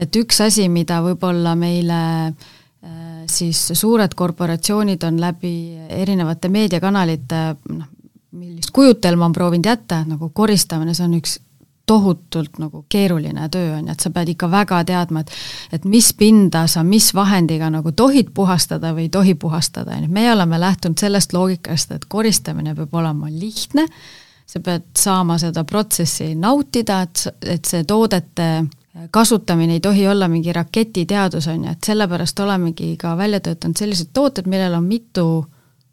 et 0.00 0.16
üks 0.16 0.40
asi, 0.44 0.68
mida 0.68 1.00
võib-olla 1.00 1.54
meile 1.56 2.34
siis 3.26 3.72
suured 3.72 4.12
korporatsioonid 4.14 5.02
on 5.02 5.20
läbi 5.20 5.78
erinevate 5.88 6.48
meediakanalite 6.48 7.56
noh, 7.68 7.86
millist 8.36 8.70
kujutelma 8.70 9.24
on 9.24 9.32
proovinud 9.32 9.66
jätta, 9.66 10.04
nagu 10.06 10.28
koristamine, 10.28 10.94
see 10.94 11.06
on 11.06 11.16
üks 11.18 11.38
tohutult 11.86 12.58
nagu 12.58 12.84
keeruline 12.88 13.48
töö 13.48 13.76
on 13.76 13.86
ju, 13.86 13.92
et 13.92 14.02
sa 14.02 14.10
pead 14.10 14.32
ikka 14.34 14.50
väga 14.50 14.82
teadma, 14.84 15.22
et 15.22 15.30
et 15.78 15.84
mis 15.84 16.12
pinda 16.18 16.66
sa 16.66 16.82
mis 16.82 17.12
vahendiga 17.14 17.70
nagu 17.70 17.92
tohid 17.92 18.32
puhastada 18.34 18.92
või 18.94 19.06
ei 19.06 19.08
tohi 19.08 19.34
puhastada, 19.34 19.96
on 19.96 20.06
ju, 20.06 20.12
meie 20.12 20.32
oleme 20.32 20.60
lähtunud 20.60 20.98
sellest 20.98 21.32
loogikast, 21.32 21.92
et 21.92 22.08
koristamine 22.08 22.74
peab 22.74 22.94
olema 22.94 23.30
lihtne, 23.30 23.86
sa 24.46 24.60
pead 24.60 24.90
saama 24.98 25.38
seda 25.38 25.64
protsessi 25.64 26.34
nautida, 26.34 27.02
et, 27.06 27.26
et 27.42 27.64
see 27.64 27.84
toodete 27.84 28.50
kasutamine 29.10 29.76
ei 29.76 29.80
tohi 29.80 30.06
olla 30.08 30.28
mingi 30.28 30.52
raketiteadus, 30.52 31.46
on 31.52 31.64
ju, 31.64 31.72
et 31.72 31.84
sellepärast 31.84 32.40
olemegi 32.40 32.96
ka 32.96 33.16
välja 33.16 33.40
töötanud 33.40 33.76
sellised 33.78 34.10
tooted, 34.12 34.48
millel 34.50 34.74
on 34.78 34.84
mitu 34.84 35.26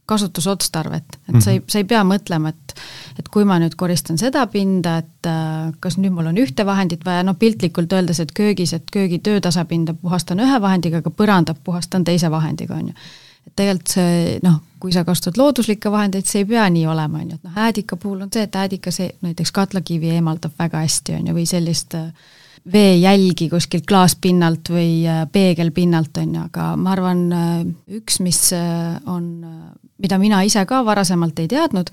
kasutusotstarvet, 0.05 1.03
et 1.03 1.27
mm 1.27 1.35
-hmm. 1.37 1.41
sa 1.41 1.51
ei, 1.51 1.61
sa 1.67 1.77
ei 1.77 1.83
pea 1.83 2.03
mõtlema, 2.03 2.49
et 2.49 2.75
et 3.19 3.29
kui 3.29 3.45
ma 3.45 3.59
nüüd 3.59 3.75
koristan 3.77 4.17
seda 4.17 4.47
pinda, 4.47 4.97
et 4.97 5.27
äh, 5.27 5.73
kas 5.79 5.97
nüüd 5.97 6.11
mul 6.11 6.25
on 6.25 6.37
ühte 6.37 6.65
vahendit 6.65 7.05
vaja, 7.05 7.23
noh 7.23 7.35
piltlikult 7.39 7.93
öeldes, 7.93 8.19
et 8.19 8.31
köögis, 8.31 8.73
et 8.73 8.91
köögi 8.91 9.19
töötasapinda 9.19 9.93
puhastan 9.93 10.39
ühe 10.39 10.61
vahendiga, 10.61 10.97
aga 10.97 11.09
põrandat 11.09 11.57
puhastan 11.63 12.03
teise 12.03 12.31
vahendiga, 12.31 12.75
on 12.75 12.87
ju. 12.87 12.93
et 13.47 13.55
tegelikult 13.55 13.87
see 13.87 14.39
noh, 14.43 14.59
kui 14.79 14.91
sa 14.91 15.03
kasutad 15.03 15.37
looduslikke 15.37 15.91
vahendeid, 15.91 16.25
see 16.25 16.39
ei 16.39 16.45
pea 16.45 16.69
nii 16.69 16.85
olema, 16.87 17.19
on 17.19 17.29
ju, 17.29 17.35
et 17.35 17.43
noh, 17.43 17.57
äädika 17.57 17.95
puhul 17.95 18.21
on 18.21 18.29
see, 18.33 18.43
et 18.43 18.55
äädika 18.55 18.91
see 18.91 19.09
näiteks 19.21 19.51
katlakivi 19.51 20.09
eemaldab 20.09 20.51
väga 20.59 20.83
hästi, 20.83 21.13
on 21.19 21.27
ju, 21.27 21.33
või 21.33 21.45
sellist 21.47 21.95
äh, 21.95 22.11
veejälgi 22.71 23.49
kuskilt 23.51 23.85
klaaspinnalt 23.87 24.69
või 24.71 25.03
äh, 25.07 25.23
peegelpinnalt, 25.31 26.17
on 26.23 26.35
ju, 26.35 26.43
aga 26.49 26.67
ma 26.79 26.93
arvan, 26.95 27.25
üks, 27.99 28.19
mis 28.23 28.45
on 28.53 29.31
mida 30.03 30.19
mina 30.19 30.41
ise 30.43 30.63
ka 30.67 30.81
varasemalt 30.85 31.39
ei 31.39 31.47
teadnud, 31.51 31.89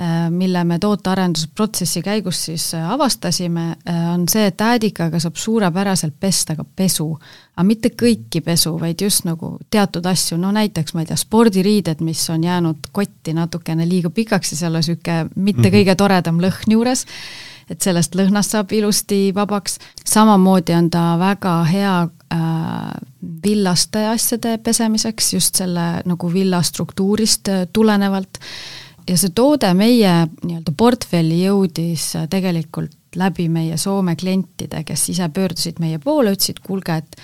äh, 0.00 0.30
mille 0.32 0.64
me 0.64 0.78
tootearendusprotsessi 0.82 2.02
käigus 2.04 2.44
siis 2.48 2.70
äh, 2.78 2.90
avastasime, 2.94 3.66
äh, 3.88 4.02
on 4.14 4.24
see, 4.30 4.46
et 4.48 4.60
äädikaga 4.60 5.20
saab 5.22 5.36
suurepäraselt 5.40 6.16
pesta 6.20 6.56
ka 6.56 6.64
pesu. 6.64 7.10
aga 7.52 7.64
mitte 7.68 7.90
kõiki 8.02 8.40
pesu, 8.40 8.78
vaid 8.80 9.02
just 9.04 9.26
nagu 9.28 9.58
teatud 9.70 10.06
asju, 10.08 10.38
no 10.40 10.52
näiteks 10.56 10.94
ma 10.94 11.02
ei 11.02 11.10
tea, 11.10 11.18
spordiriided, 11.20 12.00
mis 12.00 12.22
on 12.32 12.44
jäänud 12.44 12.88
kotti 12.92 13.34
natukene 13.36 13.88
liiga 13.88 14.10
pikaks 14.10 14.54
ja 14.54 14.62
seal 14.62 14.74
on 14.74 14.80
niisugune 14.80 15.28
mitte 15.34 15.60
mm 15.60 15.64
-hmm. 15.66 15.76
kõige 15.76 15.96
toredam 15.96 16.40
lõhn 16.40 16.72
juures, 16.72 17.04
et 17.70 17.80
sellest 17.80 18.16
lõhnast 18.18 18.56
saab 18.56 18.72
ilusti 18.72 19.32
vabaks, 19.34 19.78
samamoodi 20.04 20.74
on 20.76 20.90
ta 20.92 21.04
väga 21.20 21.56
hea 21.68 21.96
äh, 22.06 22.94
villaste 23.44 24.06
asjade 24.12 24.56
pesemiseks, 24.64 25.32
just 25.34 25.60
selle 25.60 25.86
nagu 26.08 26.32
villa 26.32 26.62
struktuurist 26.62 27.48
äh, 27.48 27.66
tulenevalt. 27.72 28.38
ja 29.08 29.16
see 29.18 29.32
toode 29.34 29.72
meie 29.74 30.10
nii-öelda 30.44 30.74
portfelli 30.78 31.42
jõudis 31.44 32.12
äh, 32.16 32.28
tegelikult 32.30 32.98
läbi 33.16 33.48
meie 33.48 33.76
Soome 33.76 34.16
klientide, 34.16 34.84
kes 34.84 35.08
ise 35.12 35.28
pöördusid 35.28 35.80
meie 35.82 35.98
poole, 35.98 36.32
ütlesid, 36.32 36.62
kuulge, 36.64 36.96
et 37.02 37.16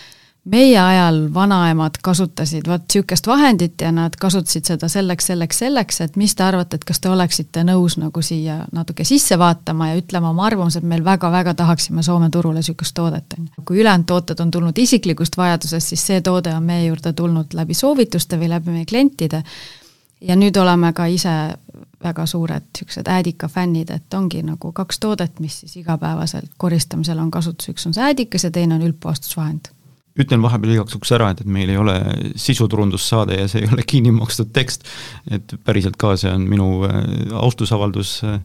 meie 0.50 0.78
ajal 0.81 1.19
vanaemad 1.35 1.99
kasutasid 2.02 2.69
vot 2.69 2.85
niisugust 2.88 3.26
vahendit 3.26 3.81
ja 3.81 3.90
nad 3.93 4.17
kasutasid 4.21 4.64
seda 4.64 4.88
selleks, 4.88 5.26
selleks, 5.26 5.59
selleks, 5.59 6.00
et 6.00 6.17
mis 6.17 6.35
te 6.35 6.45
arvate, 6.45 6.78
et 6.78 6.85
kas 6.88 7.00
te 7.00 7.11
oleksite 7.12 7.64
nõus 7.69 7.99
nagu 8.00 8.23
siia 8.25 8.61
natuke 8.73 9.05
sisse 9.09 9.38
vaatama 9.38 9.90
ja 9.90 9.99
ütlema 10.00 10.31
oma 10.33 10.47
arvamuse, 10.49 10.81
et 10.81 10.88
meil 10.88 11.05
väga-väga 11.05 11.55
tahaksime 11.59 12.02
Soome 12.02 12.31
turule 12.33 12.62
niisugust 12.62 12.95
toodet, 12.95 13.35
on 13.38 13.49
ju. 13.49 13.64
kui 13.64 13.83
ülejäänud 13.83 14.07
tooted 14.07 14.40
on 14.40 14.50
tulnud 14.50 14.78
isiklikust 14.78 15.37
vajadusest, 15.37 15.95
siis 15.95 16.07
see 16.07 16.21
toode 16.25 16.55
on 16.55 16.62
meie 16.62 16.87
juurde 16.87 17.12
tulnud 17.12 17.55
läbi 17.55 17.75
soovituste 17.75 18.40
või 18.40 18.49
läbi 18.55 18.73
meie 18.73 18.87
klientide. 18.88 19.43
Ja 20.21 20.35
nüüd 20.35 20.57
oleme 20.59 20.93
ka 20.93 21.07
ise 21.07 21.33
väga 22.02 22.26
suured 22.26 22.64
niisugused 22.73 23.07
äädikafännid, 23.07 23.90
et 23.90 24.14
ongi 24.14 24.43
nagu 24.43 24.73
kaks 24.73 24.99
toodet, 24.99 25.40
mis 25.40 25.61
siis 25.61 25.76
igapäevaselt 25.76 26.50
koristamisel 26.57 27.19
on 27.19 27.31
kasutus, 27.31 27.69
üks 27.75 27.87
on 27.87 27.95
see 27.95 28.02
äädikas 28.02 28.45
ja 28.45 28.50
teine 28.50 28.75
on 28.75 28.87
üldpuhastusvahend 28.87 29.71
ütlen 30.19 30.43
vahepeal 30.43 30.75
igaks 30.75 30.97
juhuks 30.97 31.15
ära, 31.15 31.31
et, 31.33 31.43
et 31.45 31.53
meil 31.53 31.71
ei 31.73 31.79
ole 31.81 31.97
sisuturundussaade 32.39 33.39
ja 33.39 33.47
see 33.51 33.65
ei 33.65 33.71
ole 33.73 33.87
kinni 33.93 34.13
makstud 34.15 34.53
tekst, 34.55 34.89
et 35.31 35.57
päriselt 35.67 35.99
ka 36.01 36.17
see 36.19 36.33
on 36.33 36.49
minu 36.51 36.71
äh, 36.89 37.01
austusavaldus, 37.39 38.19
äh, 38.27 38.41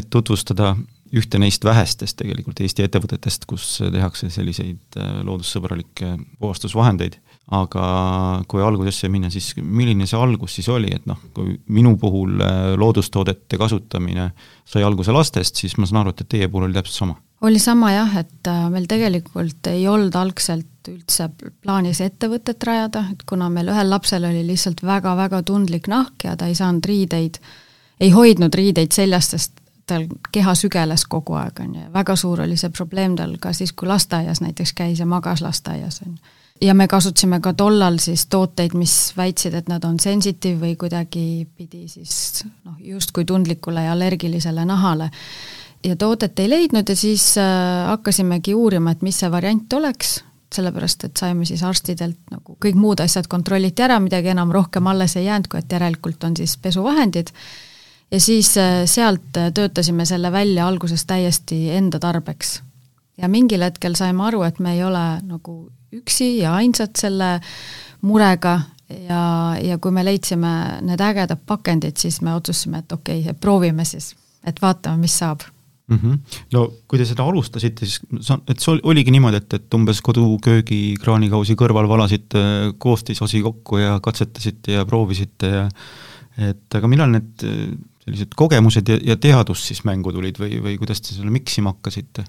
et 0.00 0.08
tutvustada 0.10 0.74
ühte 1.16 1.38
neist 1.40 1.62
vähestest 1.64 2.18
tegelikult 2.20 2.58
Eesti 2.60 2.84
ettevõtetest, 2.84 3.46
kus 3.48 3.78
tehakse 3.80 4.28
selliseid 4.32 4.98
äh, 5.00 5.22
loodussõbralikke 5.24 6.16
puhastusvahendeid, 6.42 7.16
aga 7.56 7.84
kui 8.50 8.60
algusesse 8.60 9.08
minna, 9.08 9.30
siis 9.32 9.54
milline 9.56 10.04
see 10.04 10.18
algus 10.20 10.58
siis 10.58 10.68
oli, 10.68 10.90
et 10.92 11.06
noh, 11.08 11.22
kui 11.32 11.54
minu 11.72 11.94
puhul 11.96 12.42
loodustoodete 12.76 13.56
kasutamine 13.56 14.26
sai 14.68 14.84
alguse 14.84 15.14
lastest, 15.16 15.56
siis 15.56 15.78
ma 15.80 15.88
saan 15.88 16.02
aru, 16.02 16.12
et 16.12 16.28
teie 16.28 16.50
puhul 16.52 16.68
oli 16.68 16.76
täpselt 16.76 17.06
sama. 17.06 17.16
Oli 17.48 17.62
sama 17.62 17.94
jah, 17.94 18.18
et 18.20 18.50
meil 18.68 18.84
tegelikult 18.90 19.70
ei 19.72 19.86
olnud 19.88 20.12
algselt 20.18 20.68
üldse 20.88 21.28
plaanis 21.62 22.00
ettevõtet 22.04 22.64
rajada, 22.64 23.04
et 23.12 23.22
kuna 23.28 23.48
meil 23.52 23.70
ühel 23.72 23.90
lapsel 23.90 24.24
oli 24.28 24.44
lihtsalt 24.46 24.82
väga-väga 24.86 25.42
tundlik 25.46 25.88
nahk 25.88 26.24
ja 26.24 26.36
ta 26.36 26.48
ei 26.48 26.56
saanud 26.58 26.86
riideid, 26.86 27.40
ei 28.00 28.10
hoidnud 28.14 28.54
riideid 28.54 28.94
seljas, 28.94 29.32
sest 29.34 29.60
tal 29.88 30.08
keha 30.32 30.54
sügeles 30.58 31.04
kogu 31.08 31.38
aeg, 31.40 31.62
on 31.64 31.74
ju, 31.74 31.84
ja 31.86 31.92
väga 31.92 32.16
suur 32.16 32.42
oli 32.44 32.56
see 32.60 32.72
probleem 32.74 33.16
tal 33.18 33.36
ka 33.40 33.54
siis, 33.56 33.72
kui 33.72 33.88
lasteaias 33.88 34.42
näiteks 34.44 34.74
käis 34.76 35.00
ja 35.00 35.06
magas 35.08 35.42
lasteaias, 35.44 36.02
on 36.06 36.16
ju. 36.16 36.34
ja 36.68 36.74
me 36.74 36.88
kasutasime 36.88 37.40
ka 37.44 37.54
tollal 37.58 37.98
siis 38.02 38.26
tooteid, 38.26 38.76
mis 38.78 38.96
väitsid, 39.16 39.56
et 39.58 39.70
nad 39.72 39.84
on 39.88 40.00
sensitive 40.00 40.60
või 40.66 40.76
kuidagipidi 40.80 41.86
siis 41.88 42.44
noh, 42.64 42.76
justkui 42.80 43.24
tundlikule 43.24 43.86
ja 43.86 43.94
allergilisele 43.96 44.64
nahale. 44.68 45.10
Ja 45.84 45.94
toodet 45.96 46.38
ei 46.42 46.48
leidnud 46.50 46.88
ja 46.88 46.96
siis 46.98 47.36
äh, 47.38 47.86
hakkasimegi 47.86 48.54
uurima, 48.54 48.90
et 48.90 49.02
mis 49.06 49.20
see 49.20 49.30
variant 49.30 49.72
oleks 49.78 50.16
sellepärast 50.54 51.04
et 51.04 51.16
saime 51.20 51.44
siis 51.48 51.62
arstidelt 51.66 52.18
nagu 52.32 52.56
kõik 52.64 52.76
muud 52.78 53.00
asjad 53.04 53.28
kontrolliti 53.28 53.84
ära, 53.84 53.98
midagi 54.00 54.32
enam 54.32 54.52
rohkem 54.54 54.86
alles 54.88 55.16
ei 55.16 55.26
jäänud, 55.26 55.48
kui 55.50 55.60
et 55.60 55.72
järelikult 55.72 56.24
on 56.24 56.36
siis 56.36 56.56
pesuvahendid, 56.56 57.32
ja 58.10 58.20
siis 58.20 58.54
äh, 58.58 58.84
sealt 58.88 59.36
äh, 59.36 59.52
töötasime 59.54 60.06
selle 60.08 60.32
välja 60.32 60.68
alguses 60.68 61.04
täiesti 61.06 61.68
enda 61.76 61.98
tarbeks. 61.98 62.62
ja 63.18 63.28
mingil 63.28 63.62
hetkel 63.62 63.96
saime 63.98 64.22
aru, 64.22 64.42
et 64.46 64.58
me 64.58 64.76
ei 64.76 64.84
ole 64.84 65.04
nagu 65.26 65.54
üksi 65.92 66.38
ja 66.38 66.54
ainsad 66.54 66.96
selle 66.98 67.40
murega. 68.02 68.60
Ja, 69.08 69.56
ja 69.60 69.76
kui 69.78 69.90
me 69.92 70.00
leidsime 70.04 70.80
need 70.80 71.00
ägedad 71.04 71.42
pakendid, 71.46 71.98
siis 72.00 72.22
me 72.24 72.32
otsustasime, 72.34 72.78
et 72.78 72.92
okei 72.92 73.20
okay,, 73.20 73.34
proovime 73.36 73.84
siis, 73.84 74.14
et 74.46 74.62
vaatame, 74.62 75.02
mis 75.02 75.18
saab 75.18 75.44
mm. 75.88 75.98
-hmm. 75.98 76.40
no 76.52 76.64
kui 76.86 76.98
te 77.00 77.06
seda 77.08 77.24
alustasite, 77.24 77.86
siis 77.86 78.00
sa, 78.24 78.38
et 78.48 78.60
see 78.60 78.78
oligi 78.82 79.14
niimoodi, 79.14 79.42
et, 79.42 79.58
et 79.60 79.74
umbes 79.74 80.00
koduköögi 80.04 80.96
kraanikausi 81.02 81.56
kõrval 81.58 81.88
valasite 81.88 82.74
koostisosi 82.78 83.42
kokku 83.42 83.82
ja 83.82 83.98
katsetasite 84.04 84.78
ja 84.78 84.86
proovisite 84.88 85.54
ja 85.54 85.68
et 86.38 86.74
aga 86.74 86.86
millal 86.90 87.10
need 87.10 87.46
sellised 88.08 88.34
kogemused 88.38 88.88
ja, 88.88 88.98
ja 89.12 89.16
teadus 89.20 89.66
siis 89.66 89.82
mängu 89.84 90.12
tulid 90.14 90.38
või, 90.40 90.60
või 90.62 90.76
kuidas 90.80 91.02
te 91.02 91.14
selle 91.14 91.32
miksima 91.34 91.74
hakkasite? 91.74 92.24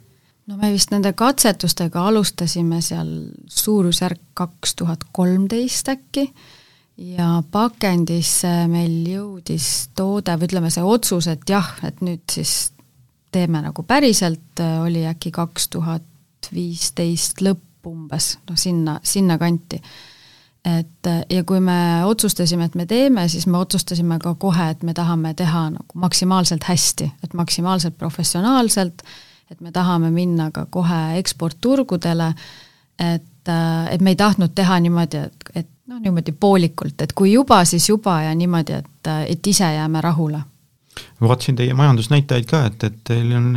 no 0.49 0.57
me 0.57 0.71
vist 0.73 0.91
nende 0.93 1.13
katsetustega 1.13 2.07
alustasime 2.09 2.81
seal 2.81 3.11
suurusjärk 3.45 4.31
kaks 4.39 4.75
tuhat 4.81 5.05
kolmteist 5.13 5.91
äkki 5.93 6.25
ja 7.13 7.37
pakendisse 7.51 8.51
meil 8.71 9.05
jõudis 9.07 9.89
toode 9.95 10.35
või 10.39 10.49
ütleme, 10.49 10.71
see 10.73 10.83
otsus, 10.83 11.29
et 11.31 11.45
jah, 11.49 11.69
et 11.87 12.01
nüüd 12.03 12.25
siis 12.31 12.73
teeme 13.31 13.61
nagu 13.61 13.83
päriselt, 13.83 14.59
äh, 14.59 14.81
oli 14.81 15.05
äkki 15.07 15.31
kaks 15.31 15.67
tuhat 15.69 16.03
viisteist 16.53 17.41
lõpp 17.41 17.87
umbes, 17.87 18.37
noh 18.49 18.57
sinna, 18.57 18.99
sinnakanti. 19.03 19.81
et 20.65 21.07
äh, 21.07 21.21
ja 21.29 21.43
kui 21.43 21.59
me 21.59 22.05
otsustasime, 22.05 22.65
et 22.65 22.75
me 22.75 22.85
teeme, 22.85 23.27
siis 23.27 23.47
me 23.47 23.57
otsustasime 23.57 24.19
ka 24.19 24.35
kohe, 24.35 24.69
et 24.69 24.83
me 24.83 24.93
tahame 24.93 25.33
teha 25.33 25.69
nagu 25.69 25.99
maksimaalselt 25.99 26.63
hästi, 26.63 27.11
et 27.23 27.33
maksimaalselt 27.33 27.97
professionaalselt, 27.97 29.01
et 29.51 29.61
me 29.61 29.71
tahame 29.71 30.11
minna 30.11 30.51
ka 30.51 30.65
kohe 30.69 31.17
eksportturgudele, 31.17 32.33
et, 32.99 33.47
äh, 33.47 33.93
et 33.93 34.01
me 34.01 34.15
ei 34.15 34.15
tahtnud 34.15 34.53
teha 34.55 34.79
niimoodi, 34.79 35.17
et, 35.17 35.51
et 35.55 35.69
noh, 35.87 35.99
niimoodi 35.99 36.31
poolikult, 36.31 37.01
et 37.01 37.13
kui 37.13 37.33
juba, 37.33 37.63
siis 37.65 37.89
juba 37.89 38.21
ja 38.27 38.35
niimoodi, 38.35 38.81
et, 38.83 39.11
et 39.27 39.47
ise 39.47 39.73
jääme 39.73 40.01
rahule 40.01 40.43
ma 41.19 41.31
vaatasin 41.31 41.59
teie 41.59 41.75
majandusnäitajaid 41.77 42.47
ka, 42.49 42.63
et, 42.69 42.87
et 42.89 43.03
teil 43.11 43.35
on 43.37 43.51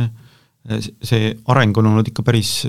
see 1.03 1.33
areng 1.51 1.75
on 1.79 1.89
olnud 1.91 2.07
ikka 2.07 2.23
päris 2.23 2.61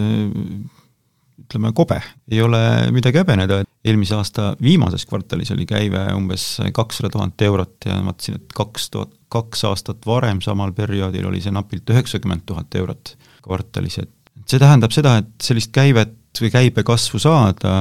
ütleme, 1.44 1.70
kobe, 1.76 2.00
ei 2.30 2.40
ole 2.42 2.60
midagi 2.94 3.20
häbeneda, 3.20 3.60
et 3.62 3.90
eelmise 3.90 4.16
aasta 4.16 4.48
viimases 4.62 5.04
kvartalis 5.08 5.52
oli 5.54 5.66
käive 5.68 6.02
umbes 6.16 6.46
kakssada 6.74 7.10
tuhat 7.12 7.44
eurot 7.46 7.88
ja 7.88 7.98
vaatasin, 8.02 8.40
et 8.40 8.54
kaks 8.56 8.88
tuhat, 8.94 9.12
kaks 9.32 9.64
aastat 9.68 10.06
varem 10.08 10.40
samal 10.44 10.72
perioodil 10.76 11.28
oli 11.28 11.42
see 11.44 11.54
napilt 11.54 11.90
üheksakümmend 11.90 12.46
tuhat 12.48 12.74
eurot 12.80 13.14
kvartalis, 13.44 14.00
et 14.02 14.46
see 14.50 14.62
tähendab 14.62 14.94
seda, 14.94 15.18
et 15.22 15.34
sellist 15.42 15.72
käivet 15.74 16.16
või 16.40 16.50
käibekasvu 16.50 17.20
saada, 17.22 17.74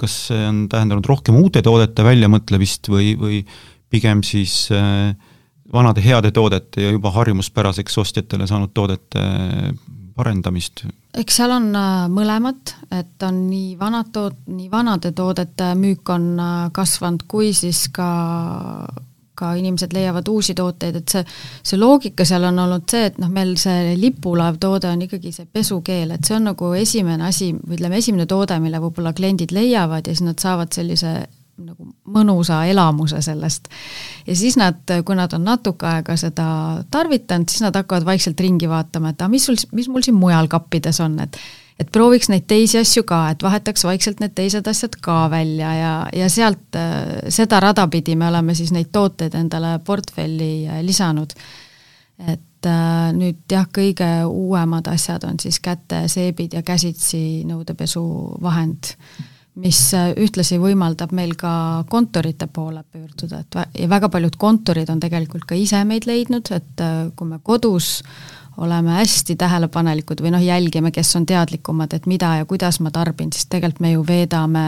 kas 0.00 0.16
see 0.30 0.46
on 0.48 0.64
tähendanud 0.70 1.06
rohkem 1.06 1.36
uute 1.38 1.62
toodete 1.62 2.02
väljamõtlemist 2.06 2.90
või, 2.90 3.12
või 3.18 3.42
pigem 3.92 4.24
siis 4.26 4.64
äh, 4.74 5.12
vanade 5.72 6.04
heade 6.04 6.30
toodete 6.30 6.82
ja 6.82 6.90
juba 6.90 7.10
harjumuspäraseks 7.10 7.98
ostjatele 7.98 8.46
saanud 8.46 8.74
toodete 8.74 9.22
parendamist? 10.16 10.84
eks 11.18 11.36
seal 11.40 11.52
on 11.52 11.70
äh, 11.76 12.08
mõlemat, 12.12 12.74
et 12.92 13.24
on 13.26 13.44
nii 13.50 13.76
vanad 13.80 14.12
tood-, 14.14 14.44
nii 14.48 14.70
vanade 14.72 15.12
toodete 15.16 15.72
müük 15.78 16.12
on 16.12 16.28
äh, 16.40 16.68
kasvanud, 16.72 17.26
kui 17.28 17.52
siis 17.56 17.86
ka 17.92 18.10
ka 19.42 19.54
inimesed 19.58 19.94
leiavad 19.96 20.28
uusi 20.28 20.54
tooteid, 20.54 20.96
et 21.00 21.12
see, 21.12 21.22
see 21.66 21.78
loogika 21.80 22.24
seal 22.28 22.44
on 22.50 22.60
olnud 22.62 22.84
see, 22.92 23.06
et 23.08 23.16
noh, 23.18 23.30
meil 23.32 23.54
see 23.60 23.94
lipulaev 23.98 24.58
toode 24.62 24.90
on 24.92 25.02
ikkagi 25.06 25.32
see 25.34 25.48
pesukeel, 25.50 26.12
et 26.14 26.28
see 26.28 26.36
on 26.36 26.50
nagu 26.52 26.72
esimene 26.78 27.26
asi, 27.26 27.50
või 27.56 27.78
ütleme, 27.78 27.98
esimene 27.98 28.28
toode, 28.30 28.58
mille 28.62 28.80
võib-olla 28.84 29.14
kliendid 29.16 29.54
leiavad 29.56 30.06
ja 30.06 30.14
siis 30.14 30.26
nad 30.28 30.42
saavad 30.42 30.76
sellise 30.76 31.14
nagu 31.62 31.88
mõnusa 32.08 32.62
elamuse 32.66 33.20
sellest. 33.22 33.68
ja 34.26 34.36
siis 34.36 34.56
nad, 34.56 34.80
kui 35.04 35.16
nad 35.16 35.32
on 35.36 35.44
natuke 35.44 35.86
aega 35.86 36.16
seda 36.16 36.46
tarvitanud, 36.90 37.48
siis 37.48 37.64
nad 37.64 37.76
hakkavad 37.76 38.06
vaikselt 38.08 38.40
ringi 38.40 38.68
vaatama, 38.68 39.12
et 39.12 39.22
ah, 39.22 39.30
mis 39.32 39.44
sul, 39.46 39.58
mis 39.72 39.88
mul 39.88 40.04
siin 40.04 40.16
mujal 40.16 40.48
kappides 40.52 41.00
on, 41.04 41.18
et 41.20 41.38
et 41.80 41.90
prooviks 41.92 42.28
neid 42.30 42.46
teisi 42.50 42.78
asju 42.80 43.04
ka, 43.08 43.24
et 43.32 43.42
vahetaks 43.42 43.84
vaikselt 43.86 44.20
need 44.22 44.34
teised 44.36 44.66
asjad 44.68 44.96
ka 45.02 45.24
välja 45.32 45.72
ja, 45.74 45.92
ja 46.14 46.28
sealt 46.30 46.78
seda 47.32 47.60
rada 47.64 47.86
pidi 47.90 48.16
me 48.18 48.28
oleme 48.28 48.54
siis 48.58 48.72
neid 48.74 48.92
tooteid 48.94 49.34
endale 49.38 49.78
portfelli 49.86 50.52
äh, 50.68 50.82
lisanud. 50.86 51.34
et 52.28 52.68
äh, 52.68 53.10
nüüd 53.16 53.42
jah, 53.50 53.66
kõige 53.66 54.10
uuemad 54.28 54.86
asjad 54.92 55.24
on 55.26 55.40
siis 55.42 55.58
käteseebid 55.64 56.54
ja 56.58 56.62
käsitsi 56.62 57.42
nõudepesuvahend, 57.48 58.94
mis 59.60 59.78
ühtlasi 60.16 60.56
võimaldab 60.60 61.12
meil 61.12 61.34
ka 61.36 61.84
kontorite 61.90 62.46
poole 62.48 62.84
pöörduda, 62.88 63.42
et 63.42 63.80
ja 63.82 63.88
väga 63.88 64.08
paljud 64.08 64.36
kontorid 64.40 64.88
on 64.88 65.00
tegelikult 65.00 65.44
ka 65.48 65.58
ise 65.58 65.82
meid 65.84 66.06
leidnud, 66.08 66.48
et 66.56 66.84
kui 67.16 67.28
me 67.28 67.38
kodus 67.42 67.98
oleme 68.56 68.96
hästi 68.98 69.36
tähelepanelikud 69.36 70.20
või 70.24 70.32
noh, 70.34 70.42
jälgime, 70.44 70.92
kes 70.92 71.16
on 71.16 71.26
teadlikumad, 71.28 71.92
et 71.96 72.06
mida 72.06 72.34
ja 72.40 72.48
kuidas 72.48 72.80
ma 72.80 72.90
tarbin, 72.92 73.32
siis 73.32 73.48
tegelikult 73.48 73.84
me 73.84 73.92
ju 73.92 74.04
veedame 74.08 74.64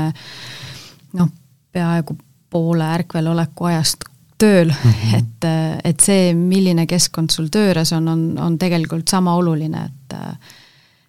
noh, 1.18 1.30
peaaegu 1.72 2.16
poole 2.50 2.86
ärkveloleku 2.98 3.70
ajast 3.70 4.04
tööl 4.38 4.68
mm, 4.72 4.90
-hmm. 4.90 5.16
et, 5.18 5.48
et 5.84 6.00
see, 6.00 6.34
milline 6.34 6.86
keskkond 6.90 7.30
sul 7.30 7.48
töö 7.52 7.70
juures 7.70 7.92
on, 7.92 8.08
on, 8.08 8.24
on 8.38 8.58
tegelikult 8.58 9.08
sama 9.08 9.34
oluline, 9.34 9.84
et 9.84 10.16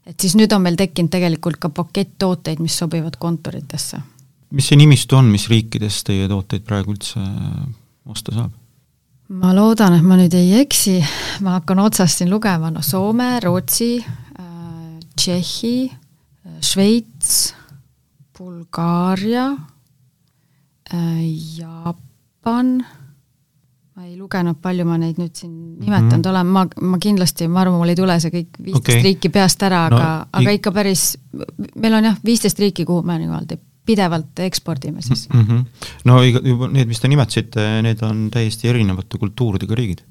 et 0.05 0.19
siis 0.21 0.35
nüüd 0.37 0.53
on 0.53 0.61
meil 0.65 0.77
tekkinud 0.79 1.11
tegelikult 1.13 1.57
ka 1.61 1.71
pakett 1.73 2.17
tooteid, 2.21 2.61
mis 2.63 2.77
sobivad 2.77 3.17
kontoritesse. 3.21 4.01
mis 4.51 4.67
see 4.69 4.77
nimistu 4.77 5.17
on, 5.17 5.31
mis 5.31 5.49
riikides 5.51 6.03
teie 6.07 6.27
tooteid 6.31 6.63
praegu 6.67 6.93
üldse 6.93 7.23
osta 8.05 8.35
saab? 8.35 8.53
ma 9.29 9.53
loodan, 9.57 9.97
et 9.97 10.05
ma 10.05 10.17
nüüd 10.19 10.33
ei 10.37 10.59
eksi, 10.61 10.99
ma 11.41 11.57
hakkan 11.59 11.81
otsast 11.81 12.21
siin 12.21 12.29
lugema, 12.29 12.69
no 12.71 12.83
Soome, 12.85 13.39
Rootsi 13.43 13.97
äh,, 13.97 14.99
Tšehhi 15.17 15.77
äh,, 15.89 16.59
Šveits, 16.61 17.55
Bulgaaria 18.37 19.47
äh,, 20.93 21.23
Jaapan, 21.57 22.77
ma 23.95 24.03
ei 24.03 24.17
lugenud, 24.19 24.57
palju 24.59 24.83
ma 24.87 24.97
neid 24.99 25.19
nüüd 25.21 25.37
siin 25.39 25.51
nimetanud 25.79 26.17
mm 26.17 26.23
-hmm. 26.23 26.29
olen, 26.29 26.47
ma, 26.47 26.65
ma 26.91 26.97
kindlasti, 26.99 27.47
ma 27.47 27.61
arvan, 27.61 27.77
mul 27.79 27.93
ei 27.93 27.99
tule 27.99 28.17
see 28.19 28.33
kõik 28.33 28.57
viisteist 28.59 28.97
okay. 28.97 29.03
riiki 29.05 29.31
peast 29.31 29.63
ära, 29.63 29.85
aga 29.87 30.01
no,, 30.01 30.25
aga 30.41 30.55
ikka 30.57 30.73
päris, 30.75 31.05
meil 31.75 31.95
on 31.95 32.09
jah, 32.09 32.17
viisteist 32.25 32.59
riiki, 32.59 32.85
kuhu 32.85 33.05
me 33.07 33.15
niimoodi 33.21 33.57
pidevalt 33.85 34.39
ekspordime 34.43 35.01
siis 35.01 35.29
mm. 35.29 35.41
-hmm. 35.41 35.87
no 36.05 36.23
juba 36.23 36.67
need, 36.67 36.87
mis 36.87 36.99
te 36.99 37.07
nimetasite, 37.07 37.65
need 37.85 38.03
on 38.03 38.27
täiesti 38.31 38.67
erinevate 38.67 39.17
kultuuridega 39.17 39.75
riigid. 39.75 40.03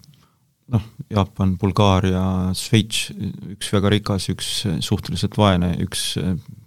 noh, 0.73 0.83
Jaapan, 1.11 1.59
Bulgaaria, 1.59 2.55
Šveits, 2.57 3.13
üks 3.53 3.73
väga 3.73 3.89
rikas, 3.99 4.29
üks 4.33 4.65
suhteliselt 4.81 5.37
vaene, 5.37 5.75
üks 5.85 6.15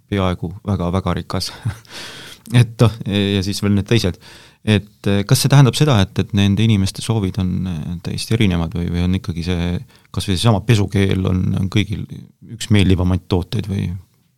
peaaegu 0.08 0.54
väga-väga 0.66 1.14
rikas 1.18 1.50
et 2.62 2.78
noh, 2.80 2.94
ja 3.08 3.42
siis 3.44 3.60
veel 3.62 3.74
need 3.76 3.88
teised. 3.88 4.20
Et 4.64 5.08
kas 5.26 5.42
see 5.42 5.48
tähendab 5.52 5.76
seda, 5.78 6.00
et, 6.02 6.18
et 6.18 6.32
nende 6.36 6.64
inimeste 6.64 7.02
soovid 7.02 7.38
on 7.38 7.52
täiesti 8.02 8.34
erinevad 8.34 8.74
või, 8.74 8.88
või 8.92 9.04
on 9.06 9.14
ikkagi 9.20 9.46
see, 9.46 9.70
kas 10.10 10.28
või 10.28 10.36
seesama 10.36 10.60
pesukeel 10.66 11.24
on, 11.30 11.44
on 11.60 11.70
kõigil 11.72 12.04
üks 12.56 12.70
meeldivamaid 12.74 13.28
tooteid 13.28 13.70
või 13.70 13.88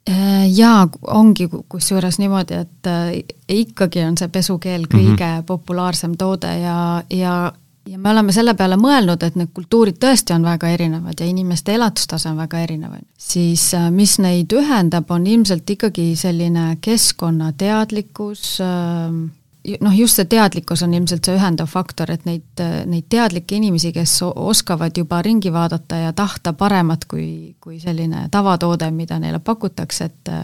Äh, 0.08 0.48
jaa, 0.56 0.88
ongi 1.12 1.44
kusjuures 1.68 2.16
niimoodi, 2.18 2.56
et 2.64 2.88
äh, 2.88 3.18
ikkagi 3.52 4.00
on 4.06 4.16
see 4.18 4.30
pesukeel 4.32 4.86
mhm. 4.86 4.92
kõige 4.94 5.26
mm 5.26 5.40
-hmm. 5.40 5.46
populaarsem 5.46 6.16
toode 6.16 6.58
ja, 6.58 7.02
ja 7.10 7.52
ja 7.88 7.98
me 7.98 8.10
oleme 8.10 8.32
selle 8.32 8.54
peale 8.54 8.76
mõelnud, 8.76 9.22
et 9.24 9.36
need 9.36 9.48
kultuurid 9.54 9.96
tõesti 9.98 10.34
on 10.34 10.42
väga 10.44 10.68
erinevad 10.68 11.20
ja 11.20 11.26
inimeste 11.26 11.74
elatustase 11.74 12.28
on 12.28 12.36
väga 12.36 12.58
erinev, 12.60 12.92
siis 13.18 13.74
äh, 13.74 13.90
mis 13.90 14.18
neid 14.18 14.52
ühendab, 14.52 15.10
on 15.10 15.26
ilmselt 15.26 15.70
ikkagi 15.70 16.16
selline 16.16 16.76
keskkonnateadlikkus 16.80 18.60
äh,, 18.60 19.30
noh, 19.80 19.94
just 19.96 20.18
see 20.18 20.28
teadlikkus 20.30 20.82
on 20.86 20.94
ilmselt 20.94 21.26
see 21.26 21.36
ühendav 21.36 21.68
faktor, 21.70 22.10
et 22.12 22.24
neid, 22.28 22.62
neid 22.90 23.06
teadlikke 23.12 23.56
inimesi, 23.58 23.92
kes 23.94 24.16
oskavad 24.28 24.96
juba 24.96 25.20
ringi 25.24 25.52
vaadata 25.52 26.00
ja 26.04 26.12
tahta 26.16 26.52
paremat 26.58 27.06
kui, 27.10 27.54
kui 27.60 27.80
selline 27.82 28.26
tavatoode, 28.32 28.90
mida 28.94 29.18
neile 29.22 29.42
pakutakse, 29.44 30.10
et 30.10 30.34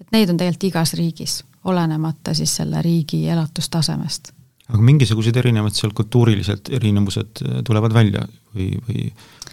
et 0.00 0.12
neid 0.12 0.30
on 0.30 0.38
tegelikult 0.38 0.68
igas 0.70 0.94
riigis, 0.98 1.36
olenemata 1.64 2.34
siis 2.36 2.56
selle 2.60 2.82
riigi 2.84 3.26
elatustasemest. 3.28 4.32
aga 4.68 4.82
mingisugused 4.82 5.36
erinevad 5.36 5.74
seal 5.74 5.92
kultuurilised 5.94 6.72
erinevused 6.74 7.42
tulevad 7.64 7.94
välja 7.94 8.24
või, 8.54 8.72
või 8.88 9.02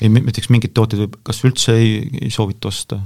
ei, 0.01 0.09
näiteks 0.09 0.49
mingeid 0.49 0.73
tooteid 0.73 1.05
võib, 1.05 1.19
kas 1.23 1.43
üldse 1.45 1.75
ei, 1.77 1.99
ei 2.21 2.31
soovita 2.33 2.67
osta? 2.67 2.99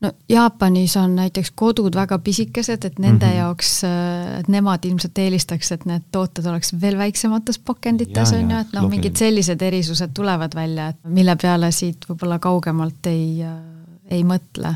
No 0.00 0.12
Jaapanis 0.28 0.96
on 0.96 1.16
näiteks 1.16 1.52
kodud 1.54 1.94
väga 1.94 2.18
pisikesed, 2.18 2.84
et 2.84 2.98
nende 2.98 3.26
mm 3.26 3.32
-hmm. 3.32 3.36
jaoks, 3.36 3.84
äh, 3.84 4.38
et 4.40 4.48
nemad 4.48 4.84
ilmselt 4.84 5.18
eelistaks, 5.18 5.72
et 5.72 5.84
need 5.84 6.02
tooted 6.12 6.46
oleks 6.46 6.72
veel 6.80 6.98
väiksemates 6.98 7.58
pakendites, 7.58 8.32
on 8.32 8.50
ju, 8.50 8.58
et 8.58 8.72
noh, 8.72 8.88
mingid 8.88 9.16
sellised 9.16 9.62
erisused 9.62 10.10
tulevad 10.14 10.54
välja, 10.54 10.88
et 10.88 10.96
mille 11.04 11.36
peale 11.36 11.72
siit 11.72 12.06
võib-olla 12.08 12.38
kaugemalt 12.38 13.06
ei, 13.06 13.42
äh, 13.42 13.56
ei 14.10 14.24
mõtle. 14.24 14.74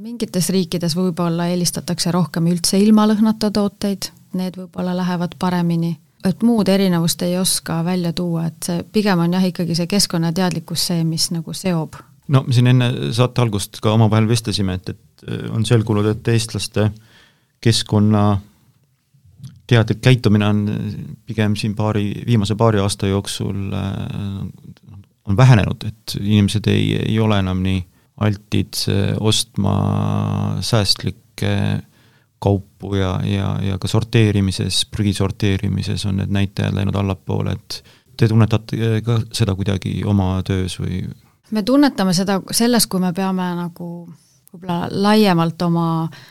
mingites 0.00 0.48
riikides 0.48 0.96
võib-olla 0.96 1.46
eelistatakse 1.46 2.10
rohkem 2.10 2.46
üldse 2.46 2.78
ilma 2.78 3.06
lõhnata 3.06 3.50
tooteid, 3.50 4.10
need 4.32 4.56
võib-olla 4.56 4.96
lähevad 4.96 5.34
paremini 5.38 5.98
et 6.24 6.42
muud 6.42 6.68
erinevust 6.68 7.22
ei 7.22 7.38
oska 7.38 7.84
välja 7.84 8.12
tuua, 8.12 8.46
et 8.46 8.62
see 8.62 8.84
pigem 8.92 9.18
on 9.18 9.32
jah, 9.32 9.44
ikkagi 9.44 9.74
see 9.74 9.86
keskkonnateadlikkus 9.86 10.86
see, 10.86 11.04
mis 11.04 11.30
nagu 11.30 11.52
seob 11.52 11.94
no 12.28 12.44
me 12.46 12.54
siin 12.54 12.70
enne 12.70 12.90
saate 13.14 13.42
algust 13.42 13.80
ka 13.82 13.94
omavahel 13.96 14.28
vestlesime, 14.30 14.78
et, 14.78 14.94
et 14.94 15.28
äh, 15.28 15.44
on 15.54 15.66
selgunud, 15.66 16.06
et 16.12 16.32
eestlaste 16.34 16.90
keskkonna 17.62 18.40
teadlik 19.70 20.02
käitumine 20.04 20.46
on 20.46 20.62
pigem 21.26 21.54
siin 21.56 21.74
paari, 21.78 22.10
viimase 22.26 22.56
paari 22.58 22.82
aasta 22.82 23.10
jooksul 23.10 23.72
äh, 23.78 24.02
on 25.28 25.38
vähenenud, 25.38 25.86
et 25.86 26.16
inimesed 26.20 26.66
ei, 26.70 26.96
ei 27.06 27.18
ole 27.22 27.38
enam 27.42 27.62
nii 27.64 27.80
altid 28.22 28.84
äh, 28.90 29.14
ostma 29.20 29.76
säästlikke 30.60 31.54
kaupu 32.42 32.96
ja, 32.98 33.20
ja, 33.24 33.54
ja 33.62 33.78
ka 33.78 33.88
sorteerimises, 33.88 34.82
prügi 34.90 35.14
sorteerimises 35.14 36.06
on 36.10 36.18
need 36.18 36.32
näitajad 36.34 36.74
läinud 36.74 36.96
allapoole, 36.98 37.54
et 37.54 37.82
te 38.18 38.28
tunnetate 38.28 38.98
ka 39.06 39.20
seda 39.34 39.54
kuidagi 39.58 40.00
oma 40.08 40.34
töös 40.46 40.74
või 40.80 41.04
me 41.52 41.62
tunnetame 41.62 42.14
seda 42.16 42.40
selles, 42.50 42.86
kui 42.86 43.00
me 43.00 43.12
peame 43.16 43.48
nagu 43.58 43.88
võib-olla 44.52 44.86
laiemalt 44.90 45.62
oma 45.62 45.86
äh, 46.04 46.22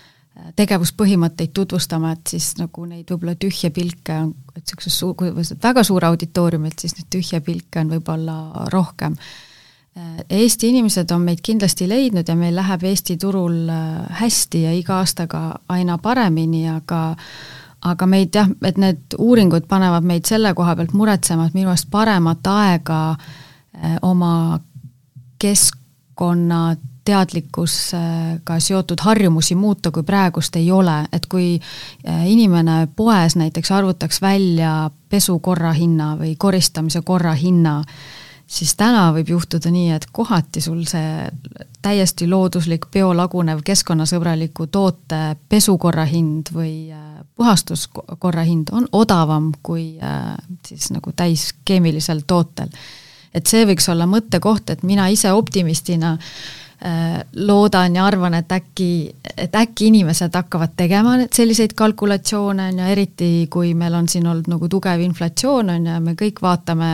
tegevuspõhimõtteid 0.55 1.53
tutvustama, 1.53 2.13
et 2.15 2.33
siis 2.33 2.53
nagu 2.59 2.85
neid 2.87 3.09
võib-olla 3.11 3.35
tühje 3.39 3.71
pilke 3.73 4.17
on, 4.23 4.33
et 4.55 4.63
niisuguses 4.63 4.97
suur, 5.03 5.15
kui 5.19 5.31
väga 5.63 5.83
suur 5.87 6.05
auditoorium, 6.07 6.65
et 6.69 6.79
siis 6.79 6.95
neid 6.97 7.09
tühje 7.13 7.41
pilke 7.45 7.81
on 7.81 7.91
võib-olla 7.95 8.67
rohkem. 8.73 9.17
Äh, 9.97 10.23
Eesti 10.41 10.71
inimesed 10.71 11.11
on 11.11 11.25
meid 11.27 11.43
kindlasti 11.43 11.89
leidnud 11.89 12.27
ja 12.27 12.35
meil 12.39 12.55
läheb 12.55 12.85
Eesti 12.91 13.17
turul 13.21 13.69
äh, 13.69 14.21
hästi 14.21 14.65
ja 14.67 14.73
iga 14.77 15.01
aastaga 15.01 15.43
aina 15.69 15.97
paremini, 15.97 16.67
aga 16.69 17.03
aga 17.81 18.05
meid 18.05 18.35
jah, 18.37 18.49
et 18.61 18.77
need 18.77 19.15
uuringud 19.17 19.65
panevad 19.67 20.05
meid 20.05 20.27
selle 20.29 20.51
koha 20.53 20.75
pealt 20.77 20.91
muretsema, 20.93 21.47
et 21.47 21.55
minu 21.57 21.71
arust 21.71 21.87
paremat 21.89 22.45
aega 22.45 22.99
oma 24.05 24.59
keskkonna 25.41 26.75
teadlikkusega 27.05 28.59
seotud 28.59 29.01
harjumusi 29.01 29.55
muuta, 29.55 29.91
kui 29.91 30.03
praegust 30.05 30.55
ei 30.55 30.71
ole, 30.71 31.01
et 31.13 31.25
kui 31.25 31.55
äh, 31.57 32.25
inimene 32.29 32.87
poes 32.95 33.35
näiteks 33.35 33.71
arvutaks 33.71 34.21
välja 34.21 34.89
pesukorra 35.09 35.73
hinna 35.73 36.13
või 36.19 36.35
koristamise 36.37 37.01
korra 37.01 37.33
hinna, 37.33 37.81
siis 38.45 38.75
täna 38.77 39.07
võib 39.15 39.33
juhtuda 39.33 39.71
nii, 39.73 39.89
et 39.95 40.05
kohati 40.13 40.61
sul 40.61 40.83
see 40.89 41.25
täiesti 41.81 42.27
looduslik, 42.29 42.85
biolagunev, 42.93 43.63
keskkonnasõbraliku 43.65 44.67
toote 44.71 45.21
pesukorra 45.49 46.05
hind 46.05 46.53
või 46.53 46.91
äh, 46.93 47.21
puhastuskorra 47.35 48.45
hind 48.45 48.69
on 48.75 48.85
odavam 48.91 49.51
kui 49.63 49.95
äh, 49.97 50.35
siis 50.67 50.91
nagu 50.93 51.15
täis 51.17 51.49
keemilisel 51.65 52.21
tootel. 52.27 52.69
Et 53.33 53.47
see 53.47 53.65
võiks 53.69 53.87
olla 53.91 54.07
mõttekoht, 54.09 54.73
et 54.73 54.83
mina 54.87 55.07
ise 55.11 55.31
optimistina 55.31 56.13
äh, 56.17 57.21
loodan 57.35 57.95
ja 57.95 58.05
arvan, 58.05 58.35
et 58.37 58.51
äkki, 58.51 58.91
et 59.37 59.55
äkki 59.55 59.87
inimesed 59.91 60.35
hakkavad 60.35 60.75
tegema 60.77 61.17
selliseid 61.31 61.75
kalkulatsioone, 61.77 62.69
on 62.71 62.81
ju, 62.83 62.87
eriti 62.95 63.31
kui 63.53 63.73
meil 63.77 63.95
on 63.97 64.09
siin 64.11 64.27
olnud 64.27 64.49
nagu 64.51 64.69
tugev 64.71 65.03
inflatsioon, 65.07 65.75
on 65.75 65.91
ju, 65.91 65.99
me 66.07 66.15
kõik 66.19 66.41
vaatame 66.43 66.91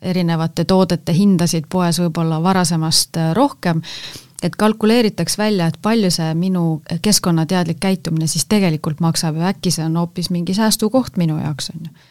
erinevate 0.00 0.64
toodete 0.64 1.12
hindasid 1.12 1.68
poes 1.68 2.00
võib-olla 2.00 2.40
varasemast 2.42 3.20
äh, 3.20 3.32
rohkem, 3.36 3.82
et 4.42 4.56
kalkuleeritaks 4.56 5.36
välja, 5.38 5.66
et 5.68 5.76
palju 5.82 6.10
see 6.12 6.30
minu 6.34 6.80
keskkonnateadlik 7.02 7.80
käitumine 7.80 8.28
siis 8.28 8.46
tegelikult 8.48 9.00
maksab 9.04 9.36
ja 9.36 9.50
äkki 9.52 9.72
see 9.74 9.84
on 9.84 9.98
hoopis 10.00 10.30
mingi 10.32 10.56
säästukoht 10.56 11.20
minu 11.20 11.36
jaoks, 11.40 11.72
on 11.74 11.88
ju. 11.88 12.08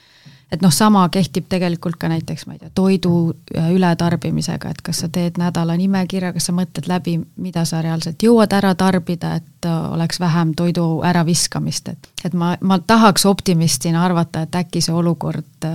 Et 0.52 0.62
noh, 0.62 0.72
sama 0.74 1.04
kehtib 1.10 1.46
tegelikult 1.50 2.00
ka 2.02 2.10
näiteks, 2.10 2.46
ma 2.48 2.56
ei 2.56 2.60
tea, 2.60 2.72
toidu 2.76 3.14
äh, 3.56 3.72
ületarbimisega, 3.76 4.70
et 4.70 4.82
kas 4.86 5.04
sa 5.04 5.10
teed 5.14 5.38
nädala 5.42 5.78
nimekirja, 5.78 6.34
kas 6.34 6.50
sa 6.50 6.56
mõtled 6.58 6.90
läbi, 6.90 7.20
mida 7.38 7.66
sa 7.70 7.84
reaalselt 7.86 8.24
jõuad 8.24 8.54
ära 8.58 8.74
tarbida, 8.76 9.36
et 9.42 9.70
äh, 9.70 9.92
oleks 9.94 10.20
vähem 10.20 10.56
toidu 10.58 10.88
äraviskamist, 11.06 11.94
et 11.94 12.10
et 12.26 12.34
ma, 12.34 12.56
ma 12.62 12.80
tahaks 12.80 13.26
optimistina 13.26 14.04
arvata, 14.06 14.42
et 14.44 14.56
äkki 14.56 14.82
see 14.84 14.94
olukord, 14.94 15.68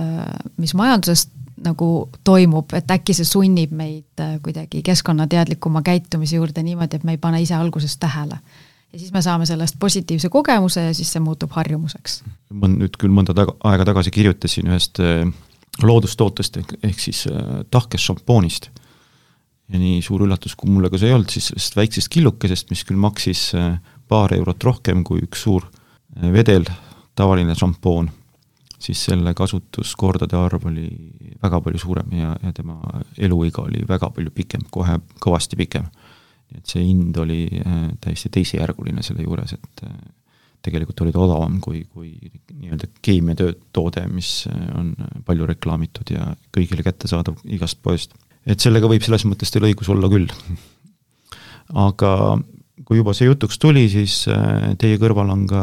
mis 0.61 0.73
majanduses 0.77 1.27
nagu 1.63 2.09
toimub, 2.23 2.73
et 2.75 2.91
äkki 2.91 3.15
see 3.15 3.27
sunnib 3.27 3.73
meid 3.75 4.21
äh, 4.21 4.37
kuidagi 4.43 4.81
keskkonnateadlikuma 4.85 5.81
käitumise 5.85 6.39
juurde 6.39 6.63
niimoodi, 6.63 6.99
et 6.99 7.03
me 7.03 7.15
ei 7.15 7.21
pane 7.21 7.41
ise 7.41 7.55
alguses 7.55 7.97
tähele. 7.97 8.39
Ja 8.95 9.01
siis 9.01 9.11
me 9.11 9.21
saame 9.21 9.45
sellest 9.47 9.75
positiivse 9.79 10.29
kogemuse 10.31 10.87
ja 10.87 10.93
siis 10.95 11.11
see 11.11 11.23
muutub 11.23 11.51
harjumuseks. 11.55 12.21
ma 12.55 12.69
nüüd 12.71 12.95
küll 13.01 13.11
mõnda 13.11 13.35
taga, 13.35 13.57
aega 13.67 13.87
tagasi 13.91 14.13
kirjutasin 14.15 14.71
ühest 14.71 15.01
äh, 15.03 15.27
loodustootest 15.83 16.61
ehk, 16.61 16.75
ehk 16.89 17.03
siis 17.03 17.25
äh, 17.27 17.61
tahkest 17.71 18.07
šampoonist. 18.07 18.69
ja 19.67 19.81
nii 19.81 20.01
suur 20.05 20.23
üllatus, 20.23 20.55
kui 20.55 20.71
mulle 20.71 20.91
ka 20.93 21.01
see 21.01 21.11
ei 21.11 21.17
olnud, 21.17 21.31
siis 21.33 21.51
sellest 21.51 21.75
väiksest 21.75 22.11
killukesest, 22.13 22.71
mis 22.71 22.85
küll 22.87 23.01
maksis 23.01 23.49
paar 24.07 24.33
eurot 24.35 24.63
rohkem 24.63 25.01
kui 25.03 25.23
üks 25.25 25.41
suur 25.47 25.65
vedel, 26.31 26.69
tavaline 27.17 27.55
šampoon 27.57 28.11
siis 28.85 29.05
selle 29.07 29.33
kasutuskordade 29.33 30.37
arv 30.37 30.67
oli 30.69 30.85
väga 31.43 31.61
palju 31.61 31.81
suurem 31.81 32.13
ja, 32.17 32.35
ja 32.43 32.53
tema 32.53 32.77
eluiga 33.17 33.63
oli 33.65 33.83
väga 33.87 34.09
palju 34.13 34.33
pikem, 34.35 34.65
kohe 34.71 34.99
kõvasti 35.23 35.59
pikem. 35.59 35.87
Et 36.57 36.67
see 36.69 36.83
hind 36.85 37.17
oli 37.21 37.45
äh, 37.61 37.87
täiesti 38.03 38.31
teisejärguline 38.33 39.03
selle 39.05 39.25
juures, 39.25 39.55
et 39.55 39.83
äh, 39.87 39.95
tegelikult 40.65 41.03
oli 41.05 41.13
ta 41.13 41.21
odavam 41.21 41.59
kui, 41.61 41.83
kui 41.93 42.13
nii-öelda 42.55 42.89
keemiatoode, 43.05 44.05
mis 44.13 44.31
äh, 44.51 44.67
on 44.79 44.93
palju 45.27 45.49
reklaamitud 45.51 46.13
ja 46.15 46.31
kõigile 46.55 46.85
kättesaadav 46.85 47.41
igast 47.45 47.81
poest. 47.85 48.15
et 48.45 48.61
sellega 48.61 48.89
võib 48.89 49.05
selles 49.05 49.25
mõttes 49.25 49.53
teil 49.53 49.67
õigus 49.69 49.89
olla 49.93 50.09
küll. 50.11 50.29
aga 51.85 52.11
kui 52.85 52.99
juba 52.99 53.15
see 53.15 53.29
jutuks 53.29 53.57
tuli, 53.61 53.87
siis 53.89 54.25
teie 54.77 54.97
kõrval 55.01 55.31
on 55.33 55.45
ka 55.49 55.61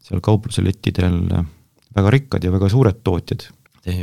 seal 0.00 0.22
kaupluse 0.24 0.64
lettidel 0.64 1.20
väga 1.94 2.12
rikkad 2.16 2.44
ja 2.44 2.50
väga 2.50 2.70
suured 2.72 3.02
tootjad. 3.04 3.44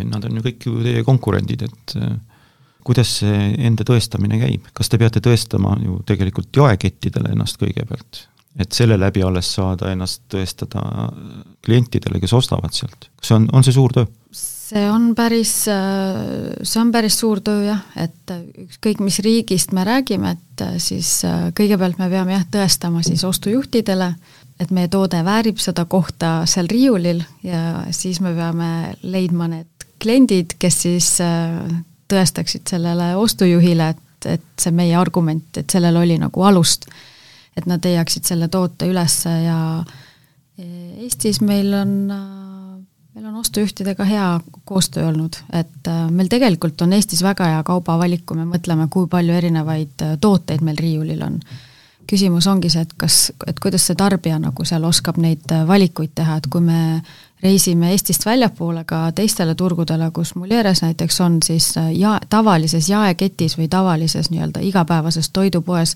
Nad 0.07 0.23
on 0.27 0.37
ju 0.37 0.43
kõik 0.45 0.67
ju 0.67 0.83
teie 0.85 1.01
konkurendid, 1.05 1.65
et 1.65 1.95
kuidas 2.87 3.17
see 3.21 3.51
enda 3.67 3.85
tõestamine 3.87 4.39
käib, 4.41 4.71
kas 4.77 4.89
te 4.91 4.99
peate 5.01 5.21
tõestama 5.23 5.75
ju 5.83 5.99
tegelikult 6.07 6.55
jaekettidele 6.55 7.33
ennast 7.35 7.59
kõigepealt, 7.61 8.23
et 8.57 8.75
selle 8.75 8.97
läbi 8.99 9.23
alles 9.25 9.49
saada 9.57 9.91
ennast 9.93 10.23
tõestada 10.31 10.83
klientidele, 11.65 12.21
kes 12.23 12.35
ostavad 12.37 12.75
sealt, 12.75 13.09
kas 13.19 13.31
see 13.31 13.39
on, 13.41 13.49
on 13.53 13.67
see 13.67 13.75
suur 13.75 13.95
töö? 13.95 14.07
see 14.67 14.83
on 14.91 15.13
päris, 15.15 15.51
äh, 15.71 16.57
see 16.63 16.81
on 16.81 16.89
päris 16.91 17.19
suur 17.21 17.39
töö 17.43 17.61
jah, 17.69 17.85
et 17.95 18.33
ükskõik, 18.65 18.99
mis 19.03 19.21
riigist 19.23 19.71
me 19.75 19.85
räägime, 19.87 20.35
et 20.35 20.65
äh, 20.65 20.75
siis 20.83 21.21
kõigepealt 21.55 22.01
me 22.01 22.09
peame 22.11 22.35
jah, 22.35 22.43
tõestama 22.51 23.03
siis 23.05 23.23
ostujuhtidele, 23.27 24.11
et 24.59 24.73
meie 24.73 24.89
toode 24.91 25.21
väärib 25.23 25.59
seda 25.61 25.85
kohta 25.85 26.41
seal 26.49 26.67
riiulil 26.71 27.21
ja 27.45 27.85
siis 27.95 28.19
me 28.25 28.33
peame 28.35 28.69
leidma 29.03 29.47
need 29.51 29.87
kliendid, 30.01 30.57
kes 30.59 30.81
siis 30.85 31.11
äh, 31.21 31.61
tõestaksid 32.07 32.67
sellele 32.69 33.13
ostujuhile, 33.19 33.89
et, 33.89 34.29
et 34.37 34.49
see 34.59 34.73
meie 34.75 34.95
argument, 34.97 35.47
et 35.57 35.69
sellel 35.69 35.97
oli 35.97 36.17
nagu 36.21 36.43
alust. 36.43 36.89
et 37.57 37.65
nad 37.65 37.81
leiaksid 37.81 38.23
selle 38.23 38.47
toote 38.53 38.85
ülesse 38.85 39.31
ja 39.41 39.83
Eestis 40.57 41.39
meil 41.41 41.73
on, 41.73 41.89
meil 43.13 43.25
on 43.29 43.35
ostujuhtidega 43.35 44.05
hea 44.05 44.27
koostöö 44.65 45.07
olnud, 45.07 45.37
et 45.53 45.87
äh, 45.87 46.03
meil 46.11 46.29
tegelikult 46.29 46.81
on 46.81 46.93
Eestis 46.93 47.21
väga 47.23 47.45
hea 47.51 47.63
kaubavalik, 47.63 48.25
kui 48.25 48.37
me 48.37 48.45
mõtleme, 48.49 48.87
kui 48.89 49.05
palju 49.09 49.33
erinevaid 49.37 50.05
äh, 50.05 50.15
tooteid 50.21 50.65
meil 50.65 50.77
riiulil 50.81 51.21
on 51.25 51.41
küsimus 52.07 52.47
ongi 52.47 52.71
see, 52.71 52.81
et 52.87 52.93
kas, 52.97 53.19
et 53.47 53.59
kuidas 53.61 53.85
see 53.87 53.97
tarbija 53.99 54.39
nagu 54.41 54.65
seal 54.65 54.85
oskab 54.87 55.19
neid 55.21 55.45
äh, 55.53 55.65
valikuid 55.67 56.15
teha, 56.17 56.39
et 56.39 56.49
kui 56.51 56.63
me 56.63 56.79
reisime 57.43 57.91
Eestist 57.91 58.25
väljapoole 58.25 58.83
ka 58.83 59.11
teistele 59.15 59.55
turgudele, 59.55 60.09
kus 60.11 60.35
Mulieres 60.35 60.81
näiteks 60.81 61.21
on, 61.21 61.37
siis 61.43 61.77
äh, 61.77 61.91
ja 61.95 62.19
tavalises 62.29 62.89
jaeketis 62.89 63.57
või 63.57 63.67
tavalises 63.67 64.31
nii-öelda 64.31 64.63
igapäevases 64.65 65.29
toidupoes 65.29 65.95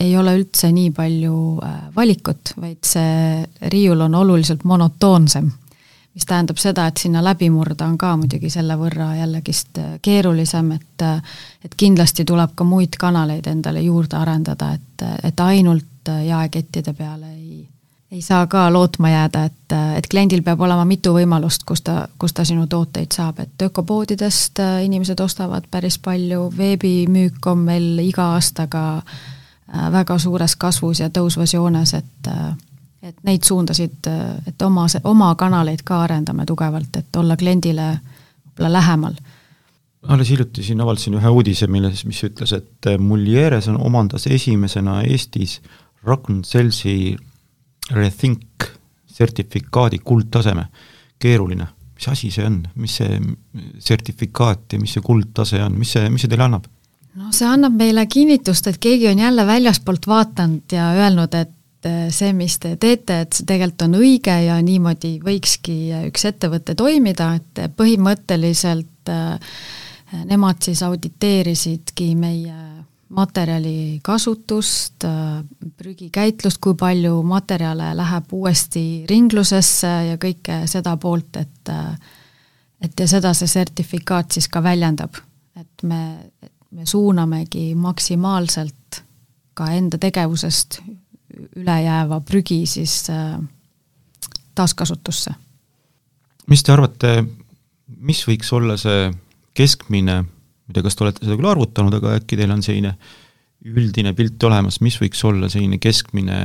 ei 0.00 0.16
ole 0.16 0.36
üldse 0.38 0.72
nii 0.72 0.90
palju 0.90 1.58
äh, 1.64 1.80
valikut, 1.96 2.54
vaid 2.60 2.80
see 2.84 3.44
riiul 3.68 4.00
on 4.00 4.14
oluliselt 4.14 4.64
monotoonsem. 4.64 5.50
Mis 6.12 6.26
tähendab 6.28 6.58
seda, 6.60 6.86
et 6.86 7.00
sinna 7.00 7.22
läbi 7.24 7.48
murda 7.50 7.86
on 7.88 7.96
ka 7.98 8.10
muidugi 8.20 8.50
selle 8.52 8.76
võrra 8.76 9.14
jällegist 9.16 9.78
äh, 9.78 9.98
keerulisem, 10.02 10.72
et 10.72 10.88
et 11.64 11.74
kindlasti 11.76 12.24
tuleb 12.24 12.52
ka 12.54 12.64
muid 12.64 12.96
kanaleid 12.98 13.46
endale 13.46 13.80
juurde 13.82 14.16
arendada, 14.16 14.72
et, 14.72 15.04
et 15.24 15.40
ainult 15.40 16.08
jaekettide 16.26 16.92
peale 16.94 17.32
ei, 17.34 17.68
ei 18.12 18.22
saa 18.22 18.46
ka 18.46 18.66
lootma 18.72 19.08
jääda, 19.08 19.44
et, 19.48 19.74
et 19.96 20.06
kliendil 20.10 20.42
peab 20.44 20.60
olema 20.60 20.84
mitu 20.84 21.14
võimalust, 21.16 21.64
kus 21.68 21.80
ta, 21.80 22.08
kus 22.20 22.34
ta 22.36 22.44
sinu 22.44 22.66
tooteid 22.68 23.14
saab, 23.14 23.40
et 23.40 23.64
ökopoodidest 23.64 24.60
inimesed 24.84 25.20
ostavad 25.24 25.64
päris 25.70 25.96
palju, 25.98 26.50
veebimüük 26.56 27.46
on 27.48 27.64
meil 27.70 28.02
iga 28.04 28.34
aastaga 28.34 28.82
väga 29.92 30.18
suures 30.20 30.56
kasvus 30.60 31.00
ja 31.00 31.08
tõusvas 31.08 31.56
joones, 31.56 31.94
et 31.96 32.30
et 33.02 33.16
neid 33.26 33.42
suundasid, 33.42 34.06
et 34.46 34.62
oma, 34.62 34.84
oma 35.10 35.32
kanaleid 35.34 35.80
ka 35.82 36.04
arendame 36.04 36.44
tugevalt, 36.46 37.00
et 37.00 37.16
olla 37.18 37.34
kliendile 37.36 37.88
võib-olla 37.96 38.72
lähemal. 38.76 39.16
alles 40.08 40.30
hiljuti 40.30 40.62
siin 40.62 40.80
avaldasin 40.80 41.16
ühe 41.18 41.28
uudise, 41.28 41.66
milles, 41.66 42.04
mis 42.04 42.22
ütles, 42.28 42.52
et 42.52 42.92
Mulieres 42.98 43.68
on, 43.68 43.80
omandas 43.80 44.26
esimesena 44.26 45.00
Eestis 45.02 45.60
Rockenselsi 46.04 47.16
Rethink 47.92 48.68
sertifikaadi 49.12 49.98
kuldtaseme. 50.04 50.66
keeruline, 51.22 51.66
mis 51.94 52.08
asi 52.08 52.32
see 52.34 52.44
on, 52.46 52.56
mis 52.74 52.96
see 52.98 53.18
sertifikaat 53.78 54.72
ja 54.74 54.78
mis 54.82 54.96
see 54.96 55.02
kuldtase 55.06 55.60
on, 55.62 55.76
mis 55.78 55.92
see, 55.94 56.08
mis 56.10 56.24
see 56.24 56.30
teile 56.32 56.48
annab? 56.48 56.64
no 57.14 57.28
see 57.30 57.46
annab 57.46 57.76
meile 57.78 58.06
kinnitust, 58.10 58.66
et 58.66 58.80
keegi 58.82 59.06
on 59.12 59.20
jälle 59.22 59.46
väljaspoolt 59.46 60.08
vaadanud 60.10 60.74
ja 60.74 60.88
öelnud, 60.98 61.36
et 61.38 61.86
äh, 61.86 62.08
see, 62.10 62.32
mis 62.34 62.58
te 62.58 62.74
teete, 62.80 63.20
et 63.22 63.38
see 63.38 63.46
tegelikult 63.46 63.86
on 63.86 64.00
õige 64.00 64.34
ja 64.48 64.58
niimoodi 64.64 65.14
võikski 65.22 65.78
üks 66.08 66.26
ettevõte 66.32 66.74
toimida, 66.74 67.34
et 67.38 67.64
põhimõtteliselt 67.78 69.12
äh, 69.12 69.54
nemad 70.26 70.64
siis 70.64 70.82
auditeerisidki 70.82 72.14
meie 72.18 72.71
materjali 73.12 74.00
kasutust, 74.04 75.04
prügikäitlust, 75.76 76.60
kui 76.60 76.74
palju 76.78 77.20
materjale 77.28 77.92
läheb 77.96 78.32
uuesti 78.32 79.04
ringlusesse 79.08 79.92
ja 80.08 80.18
kõike 80.20 80.62
seda 80.70 80.96
poolt, 80.96 81.36
et 81.36 81.72
et 82.82 82.98
ja 82.98 83.06
seda 83.06 83.30
see 83.36 83.46
sertifikaat 83.46 84.34
siis 84.34 84.48
ka 84.50 84.62
väljendab, 84.62 85.14
et 85.60 85.84
me, 85.86 86.00
me 86.74 86.86
suunamegi 86.86 87.74
maksimaalselt 87.78 89.02
ka 89.54 89.68
enda 89.76 90.00
tegevusest 90.02 90.80
ülejääva 91.56 92.20
prügi 92.20 92.64
siis 92.66 93.06
taaskasutusse. 94.54 95.34
mis 96.46 96.62
te 96.62 96.72
arvate, 96.72 97.24
mis 97.86 98.24
võiks 98.28 98.52
olla 98.52 98.76
see 98.76 99.12
keskmine, 99.54 100.24
ma 100.72 100.74
ei 100.74 100.78
tea, 100.78 100.86
kas 100.88 100.96
te 100.96 101.04
olete 101.04 101.26
seda 101.26 101.36
küll 101.36 101.50
arvutanud, 101.52 101.98
aga 102.00 102.16
äkki 102.20 102.38
teil 102.40 102.54
on 102.54 102.64
selline 102.64 102.96
üldine 103.62 104.14
pilt 104.18 104.42
olemas, 104.48 104.80
mis 104.82 104.96
võiks 104.98 105.20
olla 105.28 105.50
selline 105.52 105.78
keskmine 105.82 106.38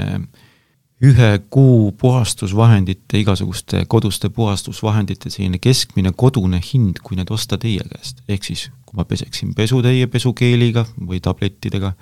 ühe 1.08 1.30
kuu 1.54 1.92
puhastusvahendite, 1.98 3.22
igasuguste 3.22 3.84
koduste 3.90 4.30
puhastusvahendite 4.34 5.30
selline 5.30 5.60
keskmine 5.62 6.12
kodune 6.18 6.60
hind, 6.62 7.02
kui 7.06 7.18
need 7.20 7.30
osta 7.34 7.60
teie 7.62 7.86
käest, 7.86 8.24
ehk 8.28 8.50
siis 8.50 8.68
kui 8.88 8.98
ma 8.98 9.06
peseksin 9.06 9.54
pesutäie 9.58 10.08
pesukeeliga 10.10 10.88
või 10.98 11.22
tablettidega, 11.24 11.94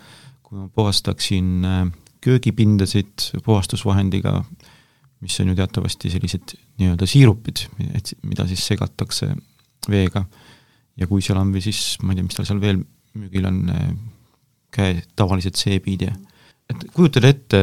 kui 0.46 0.62
ma 0.62 0.70
puhastaksin 0.72 1.68
äh, 1.68 1.84
köögipindasid 2.24 3.30
puhastusvahendiga, 3.46 4.40
mis 5.22 5.40
on 5.44 5.52
ju 5.52 5.58
teatavasti 5.60 6.12
sellised 6.14 6.56
nii-öelda 6.80 7.08
siirupid, 7.10 7.68
et 7.98 8.16
mida 8.24 8.48
siis 8.50 8.64
segatakse 8.72 9.34
veega 9.92 10.26
ja 10.98 11.08
kui 11.08 11.22
seal 11.22 11.40
on 11.40 11.54
või 11.56 11.64
siis, 11.66 11.98
ma 12.02 12.14
ei 12.14 12.20
tea, 12.20 12.28
mis 12.28 12.38
tal 12.38 12.48
seal 12.48 12.62
veel 12.64 12.82
müügil 13.16 13.48
on, 13.48 13.62
äh, 13.72 13.90
käe, 14.76 15.02
tavalised 15.16 15.58
seebid 15.60 16.08
ja 16.08 16.16
et 16.72 16.86
kujutada 16.96 17.30
ette, 17.30 17.62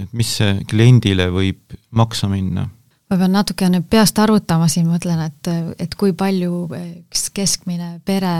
et 0.00 0.12
mis 0.16 0.30
see 0.38 0.60
kliendile 0.70 1.28
võib 1.34 1.76
maksma 1.96 2.30
minna? 2.36 2.68
ma 3.06 3.18
pean 3.20 3.34
natukene 3.36 3.82
peast 3.86 4.18
arvutama 4.18 4.66
siin, 4.70 4.88
mõtlen, 4.90 5.20
et, 5.28 5.50
et 5.82 5.92
kui 5.98 6.14
palju 6.16 6.64
üks 6.74 7.28
keskmine 7.34 8.00
pere 8.06 8.32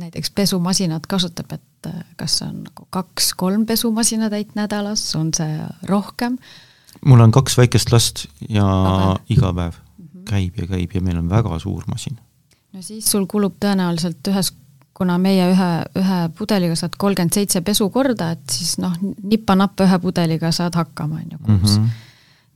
näiteks 0.00 0.32
pesumasinat 0.36 1.04
kasutab, 1.10 1.52
et 1.58 1.90
kas 2.20 2.38
on 2.46 2.62
nagu 2.64 2.86
kaks-kolm 2.94 3.66
pesumasinatäit 3.68 4.56
nädalas, 4.58 5.04
on 5.18 5.32
see 5.36 5.60
rohkem? 5.88 6.38
mul 7.04 7.20
on 7.20 7.34
kaks 7.34 7.58
väikest 7.58 7.92
last 7.92 8.24
ja 8.48 8.64
Aga. 8.64 9.12
iga 9.28 9.52
päev 9.52 9.76
mm 9.76 10.06
-hmm. 10.06 10.24
käib 10.30 10.56
ja 10.56 10.66
käib 10.66 10.94
ja 10.94 11.00
meil 11.00 11.18
on 11.18 11.28
väga 11.28 11.58
suur 11.58 11.84
masin. 11.86 12.18
No 12.72 12.82
siis 12.82 13.10
sul 13.10 13.26
kulub 13.30 13.56
tõenäoliselt 13.62 14.32
ühes 14.32 14.52
kuna 14.98 15.14
meie 15.22 15.46
ühe, 15.52 15.70
ühe 16.00 16.18
pudeliga 16.34 16.74
saad 16.78 16.96
kolmkümmend 16.98 17.36
seitse 17.36 17.62
pesukorda, 17.62 18.32
et 18.34 18.50
siis 18.50 18.76
noh, 18.82 18.96
nipa-nappa 19.22 19.86
ühe 19.86 19.98
pudeliga 20.02 20.50
saad 20.54 20.74
hakkama, 20.74 21.22
on 21.22 21.32
ju, 21.36 21.38
kuus 21.44 21.78
mm. 21.78 21.84
-hmm 21.84 22.04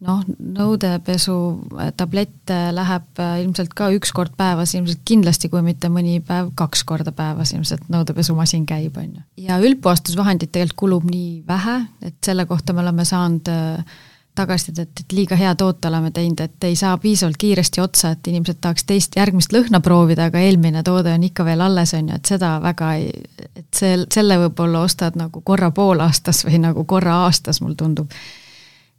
noh, 0.02 0.22
nõudepesu 0.56 1.34
äh, 1.78 1.90
tablette 1.96 2.58
läheb 2.74 3.20
äh, 3.22 3.36
ilmselt 3.44 3.74
ka 3.78 3.90
üks 3.94 4.12
kord 4.14 4.34
päevas, 4.38 4.74
ilmselt 4.74 5.02
kindlasti, 5.08 5.50
kui 5.52 5.62
mitte 5.64 5.90
mõni 5.92 6.18
päev, 6.26 6.52
kaks 6.58 6.84
korda 6.88 7.14
päevas 7.16 7.54
ilmselt 7.54 7.88
nõudepesumasin 7.92 8.66
käib, 8.68 8.98
on 8.98 9.12
ju. 9.18 9.24
ja 9.46 9.60
üldpuhastusvahendit 9.62 10.52
tegelikult 10.52 10.80
kulub 10.82 11.06
nii 11.10 11.42
vähe, 11.46 11.76
et 12.02 12.16
selle 12.24 12.46
kohta 12.50 12.74
me 12.74 12.82
oleme 12.82 13.06
saanud 13.08 13.52
äh, 13.52 14.00
tagasisidet, 14.34 14.90
et 15.00 15.12
liiga 15.12 15.36
hea 15.36 15.54
toote 15.54 15.88
oleme 15.88 16.10
teinud, 16.10 16.40
et 16.40 16.64
ei 16.64 16.76
saa 16.76 16.96
piisavalt 16.98 17.36
kiiresti 17.38 17.80
otsa, 17.80 18.14
et 18.14 18.28
inimesed 18.32 18.60
tahaks 18.60 18.84
teist, 18.88 19.16
järgmist 19.16 19.52
lõhna 19.52 19.80
proovida, 19.84 20.30
aga 20.30 20.40
eelmine 20.40 20.82
toode 20.82 21.12
on 21.12 21.26
ikka 21.28 21.44
veel 21.44 21.60
alles, 21.60 21.92
on 21.94 22.08
ju, 22.08 22.20
et 22.20 22.30
seda 22.32 22.52
väga 22.62 22.92
ei, 23.00 23.10
et 23.56 23.66
see, 23.76 23.98
selle 24.12 24.38
võib-olla 24.46 24.84
ostad 24.86 25.18
nagu 25.20 25.42
korra 25.44 25.70
poolaastas 25.70 26.46
või 26.48 26.62
nagu 26.62 26.84
korra 26.88 27.18
aastas, 27.26 27.60
mulle 27.60 27.76
tundub. 27.76 28.12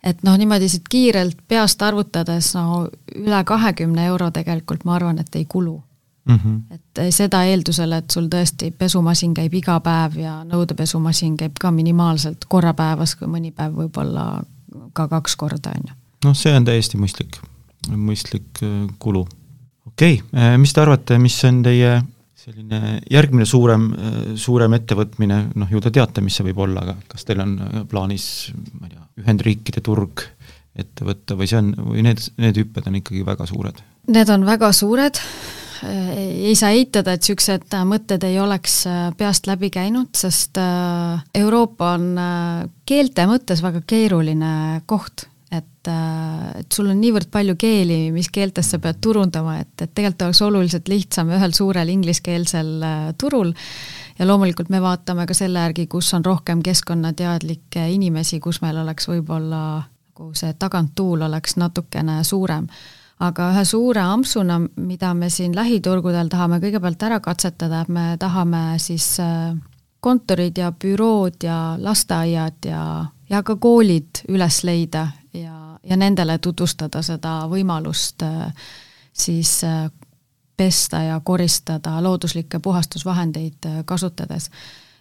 et 0.04 0.22
noh, 0.24 0.38
niimoodi 0.38 0.70
siit 0.70 0.90
kiirelt 0.90 1.38
peast 1.48 1.82
arvutades 1.82 2.54
no 2.54 2.88
üle 3.16 3.44
kahekümne 3.44 4.06
euro 4.06 4.32
tegelikult 4.32 4.86
ma 4.86 4.96
arvan, 4.96 5.20
et 5.20 5.36
ei 5.36 5.46
kulu 5.46 5.82
Mm 6.26 6.36
-hmm. 6.36 6.76
et 6.76 7.14
seda 7.14 7.44
eeldusel, 7.44 7.92
et 7.92 8.12
sul 8.12 8.28
tõesti 8.32 8.72
pesumasin 8.72 9.34
käib 9.34 9.54
iga 9.54 9.80
päev 9.80 10.16
ja 10.18 10.44
nõudepesumasin 10.44 11.38
käib 11.38 11.52
ka 11.60 11.72
minimaalselt 11.72 12.46
korra 12.48 12.74
päevas, 12.74 13.16
kui 13.16 13.28
mõni 13.28 13.52
päev 13.52 13.74
võib-olla 13.76 14.44
ka 14.94 15.08
kaks 15.12 15.38
korda, 15.40 15.76
on 15.76 15.92
ju. 15.92 16.00
noh, 16.28 16.36
see 16.38 16.54
on 16.56 16.68
täiesti 16.68 17.00
mõistlik, 17.02 17.40
mõistlik 17.92 18.64
äh, 18.66 18.84
kulu. 19.00 19.26
okei 19.92 20.20
okay., 20.20 20.40
äh, 20.40 20.58
mis 20.62 20.74
te 20.74 20.84
arvate, 20.84 21.20
mis 21.22 21.38
on 21.50 21.62
teie 21.66 21.96
selline 22.44 22.98
järgmine 23.12 23.48
suurem, 23.48 23.88
äh, 23.94 24.20
suurem 24.40 24.76
ettevõtmine, 24.80 25.40
noh 25.60 25.72
ju 25.72 25.82
te 25.84 25.94
teate, 25.96 26.24
mis 26.26 26.36
see 26.40 26.48
võib 26.50 26.64
olla, 26.66 26.84
aga 26.84 26.98
kas 27.12 27.28
teil 27.28 27.44
on 27.44 27.58
plaanis, 27.90 28.28
ma 28.80 28.90
ei 28.90 28.96
tea, 28.96 29.08
Ühendriikide 29.24 29.84
turg 29.86 30.24
ette 30.74 31.06
võtta 31.06 31.36
või 31.38 31.48
see 31.50 31.60
on, 31.62 31.74
või 31.92 32.02
need, 32.08 32.22
need 32.42 32.58
hüpped 32.58 32.88
on 32.90 32.98
ikkagi 32.98 33.22
väga 33.26 33.46
suured? 33.50 33.84
Need 34.12 34.32
on 34.34 34.46
väga 34.48 34.72
suured, 34.76 35.20
ei 35.84 36.56
saa 36.56 36.74
eitada, 36.76 37.16
et 37.16 37.24
niisugused 37.24 37.76
mõtted 37.90 38.24
ei 38.28 38.40
oleks 38.42 38.84
peast 39.18 39.48
läbi 39.50 39.72
käinud, 39.74 40.12
sest 40.18 40.60
Euroopa 41.36 41.94
on 41.98 42.10
keelte 42.86 43.28
mõttes 43.30 43.64
väga 43.64 43.84
keeruline 43.88 44.82
koht, 44.90 45.26
et, 45.54 45.90
et 45.90 46.74
sul 46.74 46.92
on 46.92 47.00
niivõrd 47.02 47.30
palju 47.34 47.56
keeli, 47.60 48.12
mis 48.16 48.30
keeltes 48.34 48.74
sa 48.74 48.80
pead 48.84 49.02
turundama, 49.04 49.60
et, 49.64 49.74
et 49.82 49.94
tegelikult 49.94 50.28
oleks 50.30 50.44
oluliselt 50.46 50.92
lihtsam 50.92 51.32
ühel 51.34 51.56
suurel 51.56 51.94
ingliskeelsel 51.94 52.74
turul. 53.22 53.54
Ja 54.20 54.28
loomulikult 54.30 54.70
me 54.70 54.82
vaatame 54.82 55.26
ka 55.26 55.34
selle 55.38 55.64
järgi, 55.64 55.88
kus 55.90 56.12
on 56.14 56.26
rohkem 56.26 56.62
keskkonnateadlikke 56.66 57.88
inimesi, 57.96 58.40
kus 58.44 58.62
meil 58.62 58.78
oleks 58.84 59.10
võib-olla 59.10 59.64
nagu 60.14 60.34
see 60.38 60.54
taganttuul 60.60 61.26
oleks 61.26 61.58
natukene 61.58 62.20
suurem 62.24 62.68
aga 63.20 63.50
ühe 63.54 63.64
suure 63.66 64.02
ampsuna, 64.02 64.60
mida 64.76 65.14
me 65.14 65.30
siin 65.30 65.56
lähiturgudel 65.56 66.30
tahame 66.32 66.60
kõigepealt 66.64 67.04
ära 67.08 67.20
katsetada, 67.24 67.84
et 67.84 67.92
me 67.94 68.06
tahame 68.20 68.64
siis 68.82 69.08
äh, 69.22 69.54
kontorid 70.04 70.58
ja 70.58 70.72
bürood 70.72 71.44
ja 71.44 71.76
lasteaiad 71.80 72.66
ja, 72.68 72.84
ja 73.30 73.44
ka 73.44 73.56
koolid 73.56 74.26
üles 74.30 74.64
leida 74.64 75.08
ja, 75.34 75.78
ja 75.84 75.98
nendele 76.00 76.38
tutvustada 76.44 77.04
seda 77.06 77.44
võimalust 77.52 78.26
äh, 78.26 78.70
siis 79.14 79.60
äh, 79.68 79.88
pesta 80.58 81.04
ja 81.08 81.20
koristada 81.24 81.98
looduslikke 82.04 82.60
puhastusvahendeid 82.60 83.70
kasutades. 83.86 84.50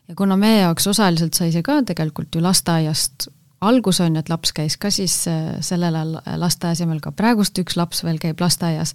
ja 0.09 0.15
kuna 0.15 0.37
meie 0.37 0.61
jaoks 0.61 0.87
osaliselt 0.87 1.35
sai 1.35 1.53
see 1.53 1.63
ka 1.63 1.83
tegelikult 1.83 2.35
ju 2.35 2.43
lasteaiast 2.43 3.29
algus 3.63 4.01
on 4.01 4.17
ju, 4.17 4.23
et 4.23 4.29
laps 4.33 4.53
käis 4.53 4.77
ka 4.81 4.91
siis 4.91 5.15
äh, 5.31 5.55
sellel 5.61 5.97
ajal 5.97 6.19
lasteaia 6.41 6.77
asemel, 6.77 7.01
ka 7.03 7.13
praegust 7.17 7.59
üks 7.63 7.79
laps 7.79 8.03
veel 8.05 8.19
käib 8.23 8.41
lasteaias, 8.43 8.95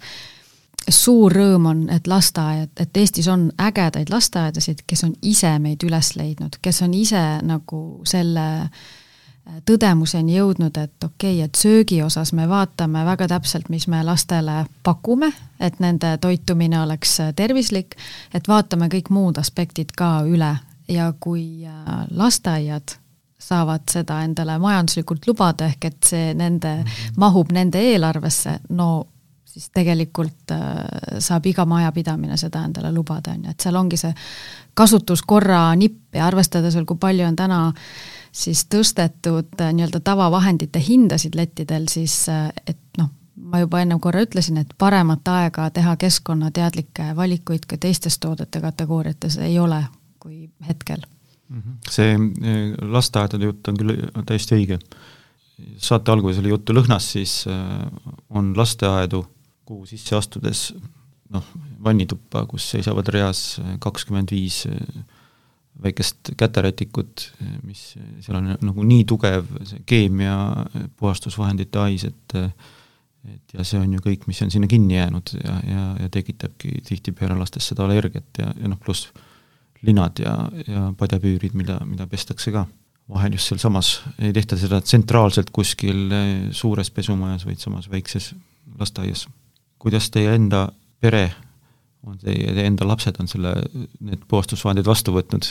suur 0.89 1.33
rõõm 1.33 1.65
on, 1.71 1.81
et 1.91 2.07
lasteaiad, 2.07 2.71
et 2.79 2.97
Eestis 2.97 3.27
on 3.31 3.49
ägedaid 3.59 4.11
lasteaedasid, 4.11 4.85
kes 4.87 5.03
on 5.07 5.15
ise 5.21 5.51
meid 5.63 5.83
üles 5.87 6.13
leidnud, 6.19 6.59
kes 6.61 6.81
on 6.85 6.93
ise 6.95 7.23
nagu 7.47 7.81
selle 8.07 8.47
äh, 8.67 9.57
tõdemuseni 9.67 10.37
jõudnud, 10.37 10.77
et 10.77 11.03
okei 11.03 11.39
okay,, 11.39 11.47
et 11.47 11.55
söögi 11.55 12.01
osas 12.03 12.33
me 12.35 12.47
vaatame 12.49 13.05
väga 13.07 13.27
täpselt, 13.31 13.71
mis 13.73 13.87
me 13.87 14.03
lastele 14.03 14.65
pakume, 14.83 15.31
et 15.59 15.79
nende 15.83 16.17
toitumine 16.21 16.81
oleks 16.83 17.19
äh, 17.23 17.33
tervislik, 17.35 17.97
et 18.33 18.47
vaatame 18.47 18.91
kõik 18.91 19.11
muud 19.15 19.39
aspektid 19.39 19.95
ka 19.95 20.21
üle. 20.27 20.57
Ja 20.87 21.09
kui 21.19 21.67
lasteaiad 22.15 22.93
saavad 23.39 23.85
seda 23.91 24.21
endale 24.25 24.57
majanduslikult 24.59 25.27
lubada, 25.27 25.67
ehk 25.69 25.85
et 25.85 26.03
see 26.03 26.33
nende 26.33 26.75
mm, 26.75 26.83
-hmm. 26.83 27.13
mahub 27.17 27.51
nende 27.51 27.81
eelarvesse, 27.91 28.59
no 28.69 29.07
siis 29.45 29.69
tegelikult 29.73 30.51
äh, 30.51 31.19
saab 31.19 31.45
iga 31.45 31.65
majapidamine 31.65 32.37
seda 32.37 32.63
endale 32.65 32.91
lubada, 32.91 33.31
on 33.31 33.45
ju, 33.45 33.53
et 33.53 33.59
seal 33.59 33.75
ongi 33.75 33.97
see 33.97 34.13
kasutuskorra 34.77 35.75
nipp 35.75 36.15
ja 36.15 36.27
arvestades 36.27 36.75
veel, 36.75 36.85
kui 36.85 36.97
palju 37.01 37.25
on 37.25 37.35
täna 37.35 37.61
siis 38.31 38.65
tõstetud 38.69 39.61
äh, 39.61 39.73
nii-öelda 39.73 39.99
tavavahendite 40.05 40.81
hindasid 40.89 41.35
lettidel, 41.35 41.87
siis 41.89 42.29
äh, 42.29 42.51
et 42.67 42.79
noh, 42.97 43.09
ma 43.35 43.61
juba 43.63 43.81
ennem 43.81 43.99
korra 44.03 44.21
ütlesin, 44.27 44.61
et 44.61 44.77
paremat 44.77 45.27
aega 45.27 45.69
teha 45.73 45.95
keskkonnateadlikke 45.97 47.15
valikuid 47.15 47.65
ka 47.65 47.77
teistes 47.77 48.19
toodete 48.19 48.61
kategooriates 48.61 49.37
ei 49.37 49.59
ole 49.59 49.83
kui 50.19 50.49
hetkel. 50.67 51.01
See 51.89 52.15
eh, 52.15 52.75
lasteaedade 52.81 53.49
jutt 53.49 53.67
on 53.71 53.79
küll 53.79 53.95
täiesti 54.27 54.57
õige. 54.57 54.79
saate 55.81 56.11
alguses 56.11 56.41
oli 56.41 56.51
juttu 56.51 56.75
lõhnast, 56.75 57.15
siis 57.15 57.45
eh, 57.47 58.15
on 58.29 58.53
lasteaedu, 58.57 59.23
kuhu 59.67 59.85
sisse 59.85 60.15
astudes 60.15 60.71
noh, 61.33 61.43
vannituppa, 61.83 62.45
kus 62.47 62.69
seisavad 62.71 63.07
reas 63.11 63.59
kakskümmend 63.83 64.31
viis 64.31 64.65
eh, 64.69 65.03
väikest 65.83 66.33
käterätikut, 66.37 67.27
mis, 67.63 67.91
seal 68.25 68.39
on 68.39 68.55
nagu 68.65 68.83
nii 68.83 69.03
tugev 69.05 69.45
see 69.61 69.83
keemia, 69.85 70.33
puhastusvahendite 70.97 71.83
hais, 71.83 72.07
et 72.09 72.37
et 73.27 73.53
ja 73.57 73.63
see 73.67 73.79
on 73.81 73.91
ju 73.91 73.99
kõik, 73.99 74.23
mis 74.29 74.39
on 74.41 74.51
sinna 74.53 74.69
kinni 74.71 74.95
jäänud 74.95 75.33
ja, 75.35 75.55
ja, 75.67 75.81
ja 75.99 76.09
tekitabki 76.09 76.77
tihtipeale 76.87 77.35
lastes 77.35 77.65
seda 77.67 77.83
allergiat 77.83 78.39
ja, 78.39 78.53
ja 78.55 78.69
noh, 78.71 78.79
pluss 78.79 79.09
linad 79.85 80.19
ja, 80.23 80.35
ja 80.67 80.91
padjapüürid, 80.97 81.55
mida, 81.57 81.79
mida 81.85 82.07
pestakse 82.07 82.51
ka. 82.51 82.65
vahel 83.07 83.37
just 83.37 83.47
sealsamas, 83.47 84.01
ei 84.19 84.33
tehta 84.35 84.57
seda 84.59 84.81
tsentraalselt 84.83 85.49
kuskil 85.55 86.11
eh, 86.11 86.31
suures 86.51 86.91
pesumajas, 86.91 87.45
vaid 87.47 87.61
samas 87.63 87.91
väikses 87.91 88.33
lasteaias. 88.79 89.27
kuidas 89.79 90.09
teie 90.11 90.33
enda 90.35 90.67
pere 90.99 91.29
on 92.07 92.17
teie, 92.21 92.51
teie 92.53 92.67
enda 92.67 92.87
lapsed 92.87 93.15
on 93.21 93.29
selle, 93.31 93.53
need 93.99 94.27
puhastusvahendid 94.27 94.87
vastu 94.87 95.15
võtnud? 95.15 95.47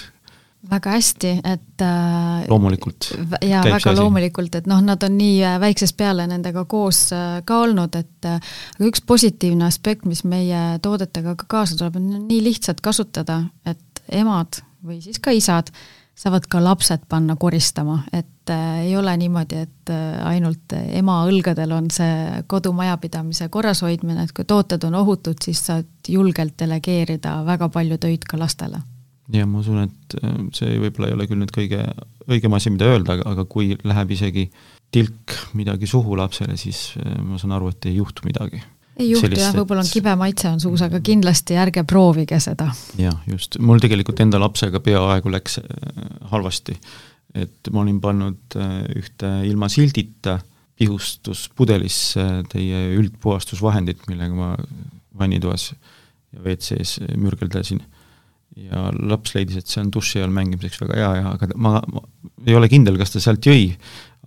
väga 0.70 0.90
hästi, 0.96 1.30
et 1.46 1.82
äh, 1.84 2.46
loomulikult. 2.50 3.10
jaa, 3.44 3.60
väga 3.64 3.92
loomulikult, 3.94 4.54
et 4.58 4.66
noh, 4.66 4.80
nad 4.82 5.02
on 5.06 5.14
nii 5.18 5.36
äh, 5.44 5.58
väiksest 5.62 5.94
peale 5.98 6.26
nendega 6.26 6.64
koos 6.66 7.04
äh, 7.14 7.38
ka 7.46 7.60
olnud, 7.66 7.94
et 7.94 8.26
aga 8.26 8.88
üks 8.88 9.04
positiivne 9.06 9.68
aspekt, 9.68 10.08
mis 10.08 10.24
meie 10.26 10.80
toodetega 10.82 11.36
ka 11.38 11.46
kaasa 11.58 11.78
tuleb, 11.78 12.00
on 12.00 12.26
nii 12.26 12.40
lihtsad 12.48 12.82
kasutada, 12.82 13.44
et 13.68 13.78
emad 14.12 14.60
või 14.86 15.00
siis 15.04 15.18
ka 15.22 15.34
isad 15.34 15.72
saavad 16.16 16.46
ka 16.48 16.60
lapsed 16.64 17.04
panna 17.08 17.36
koristama, 17.36 17.98
et 18.12 18.50
äh, 18.50 18.86
ei 18.86 18.96
ole 18.96 19.12
niimoodi, 19.20 19.58
et 19.66 19.92
äh, 19.92 20.16
ainult 20.24 20.72
ema 20.72 21.18
õlgadel 21.28 21.74
on 21.76 21.90
see 21.92 22.42
kodumajapidamise 22.48 23.50
korrashoidmine, 23.52 24.24
et 24.24 24.32
kui 24.36 24.46
tooted 24.48 24.84
on 24.88 24.96
ohutud, 25.02 25.36
siis 25.44 25.60
saad 25.68 26.08
julgelt 26.08 26.56
delegeerida 26.58 27.42
väga 27.46 27.68
palju 27.72 27.98
töid 28.00 28.24
ka 28.28 28.40
lastele. 28.40 28.80
ja 29.32 29.46
ma 29.46 29.60
usun, 29.60 29.82
et 29.84 30.16
äh, 30.22 30.38
see 30.56 30.78
võib-olla 30.80 31.10
ei 31.10 31.18
ole 31.18 31.28
küll 31.28 31.42
nüüd 31.42 31.52
kõige 31.52 31.82
õigem 32.26 32.56
asi, 32.56 32.72
mida 32.72 32.88
öelda, 32.88 33.18
aga, 33.18 33.34
aga 33.34 33.44
kui 33.44 33.74
läheb 33.84 34.16
isegi 34.16 34.48
tilk 34.94 35.36
midagi 35.58 35.86
suhu 35.90 36.16
lapsele, 36.16 36.56
siis 36.56 36.94
äh, 37.02 37.20
ma 37.20 37.36
saan 37.42 37.58
aru, 37.58 37.74
et 37.74 37.90
ei 37.90 37.98
juhtu 37.98 38.24
midagi 38.24 38.62
ei 38.96 39.10
juhtu 39.10 39.38
jah, 39.38 39.54
võib-olla 39.56 39.84
on 39.84 39.90
kibe 39.90 40.14
maitse 40.18 40.48
on 40.50 40.60
suus, 40.62 40.82
aga 40.86 41.00
kindlasti 41.04 41.58
ärge 41.60 41.84
proovige 41.88 42.38
seda. 42.42 42.70
jah, 43.00 43.16
just, 43.30 43.58
mul 43.62 43.82
tegelikult 43.82 44.20
enda 44.24 44.40
lapsega 44.42 44.80
peaaegu 44.84 45.32
läks 45.32 45.60
äh, 45.62 46.02
halvasti. 46.32 46.76
et 47.36 47.72
ma 47.72 47.84
olin 47.84 48.00
pannud 48.00 48.56
äh, 48.56 48.78
ühte 48.96 49.32
ilma 49.48 49.68
sildita 49.72 50.38
pihustuspudelisse 50.76 52.24
teie 52.52 52.80
üldpuhastusvahendit, 52.98 54.02
millega 54.10 54.36
ma 54.36 54.54
vannitoas 55.16 55.70
ja 55.72 56.42
WC-s 56.44 57.00
mürgeldasin. 57.16 57.80
ja 58.56 58.86
laps 58.96 59.34
leidis, 59.36 59.58
et 59.60 59.68
see 59.68 59.82
on 59.82 59.90
duši 59.92 60.22
all 60.24 60.32
mängimiseks 60.32 60.80
väga 60.80 60.94
hea 60.96 61.08
ja 61.18 61.32
aga 61.34 61.48
ma, 61.60 61.74
ma 61.92 62.00
ei 62.46 62.54
ole 62.56 62.70
kindel, 62.72 62.96
kas 62.96 63.12
ta 63.12 63.20
sealt 63.20 63.44
jõi, 63.44 63.74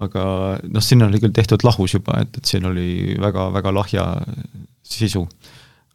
aga 0.06 0.24
noh, 0.64 0.84
sinna 0.84 1.08
oli 1.10 1.22
küll 1.22 1.36
tehtud 1.36 1.64
lahus 1.68 1.96
juba, 1.98 2.20
et, 2.24 2.38
et 2.40 2.52
siin 2.52 2.68
oli 2.70 3.16
väga-väga 3.20 3.74
lahja 3.76 4.06
sisu. 4.84 5.26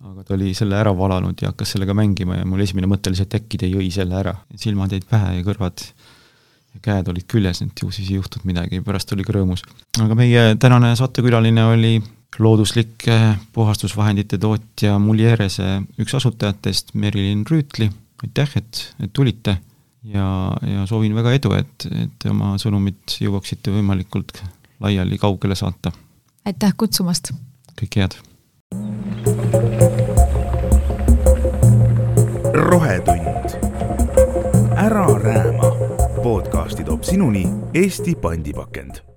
aga 0.04 0.22
ta 0.26 0.34
oli 0.36 0.50
selle 0.52 0.76
ära 0.76 0.92
valanud 0.92 1.40
ja 1.40 1.48
hakkas 1.52 1.70
sellega 1.74 1.94
mängima 1.96 2.36
ja 2.36 2.44
mul 2.44 2.60
esimene 2.60 2.88
mõte 2.90 3.08
oli 3.08 3.16
see, 3.16 3.24
et 3.24 3.38
äkki 3.40 3.62
ta 3.62 3.70
jõi 3.70 3.88
selle 3.94 4.18
ära. 4.20 4.34
silmad 4.60 4.92
jäid 4.92 5.06
pähe 5.08 5.38
ja 5.38 5.46
kõrvad 5.46 5.86
ja 6.74 6.82
käed 6.82 7.08
olid 7.08 7.26
küljes, 7.30 7.62
et 7.62 7.80
ju 7.82 7.90
siis 7.94 8.10
ei 8.10 8.18
juhtunud 8.18 8.48
midagi, 8.50 8.82
pärast 8.84 9.12
oli 9.16 9.24
ka 9.24 9.36
rõõmus. 9.36 9.64
aga 10.02 10.18
meie 10.18 10.44
tänane 10.60 10.92
saatekülaline 10.98 11.64
oli 11.72 11.94
looduslike 12.38 13.18
puhastusvahendite 13.54 14.38
tootja 14.42 14.98
Mulierese 14.98 15.84
üks 16.02 16.16
asutajatest, 16.18 16.94
Merilin 16.98 17.44
Rüütli, 17.46 17.88
aitäh, 18.26 18.58
et, 18.58 18.82
et 19.00 19.12
tulite 19.14 19.58
ja, 20.04 20.56
ja 20.62 20.86
soovin 20.86 21.14
väga 21.14 21.32
edu, 21.38 21.54
et, 21.58 21.86
et 22.04 22.28
oma 22.30 22.54
sõnumit 22.60 23.18
jõuaksite 23.20 23.72
võimalikult 23.74 24.42
laiali, 24.84 25.18
kaugele 25.18 25.56
saata. 25.58 25.92
aitäh 26.44 26.74
kutsumast! 26.76 27.32
kõike 27.80 28.04
head! 28.04 28.18
rohetund. 32.54 33.56
ära 34.76 35.06
rääma. 35.24 35.72
podcasti 36.22 36.84
toob 36.84 37.02
sinuni 37.04 37.46
Eesti 37.74 38.14
pandipakend 38.14 39.13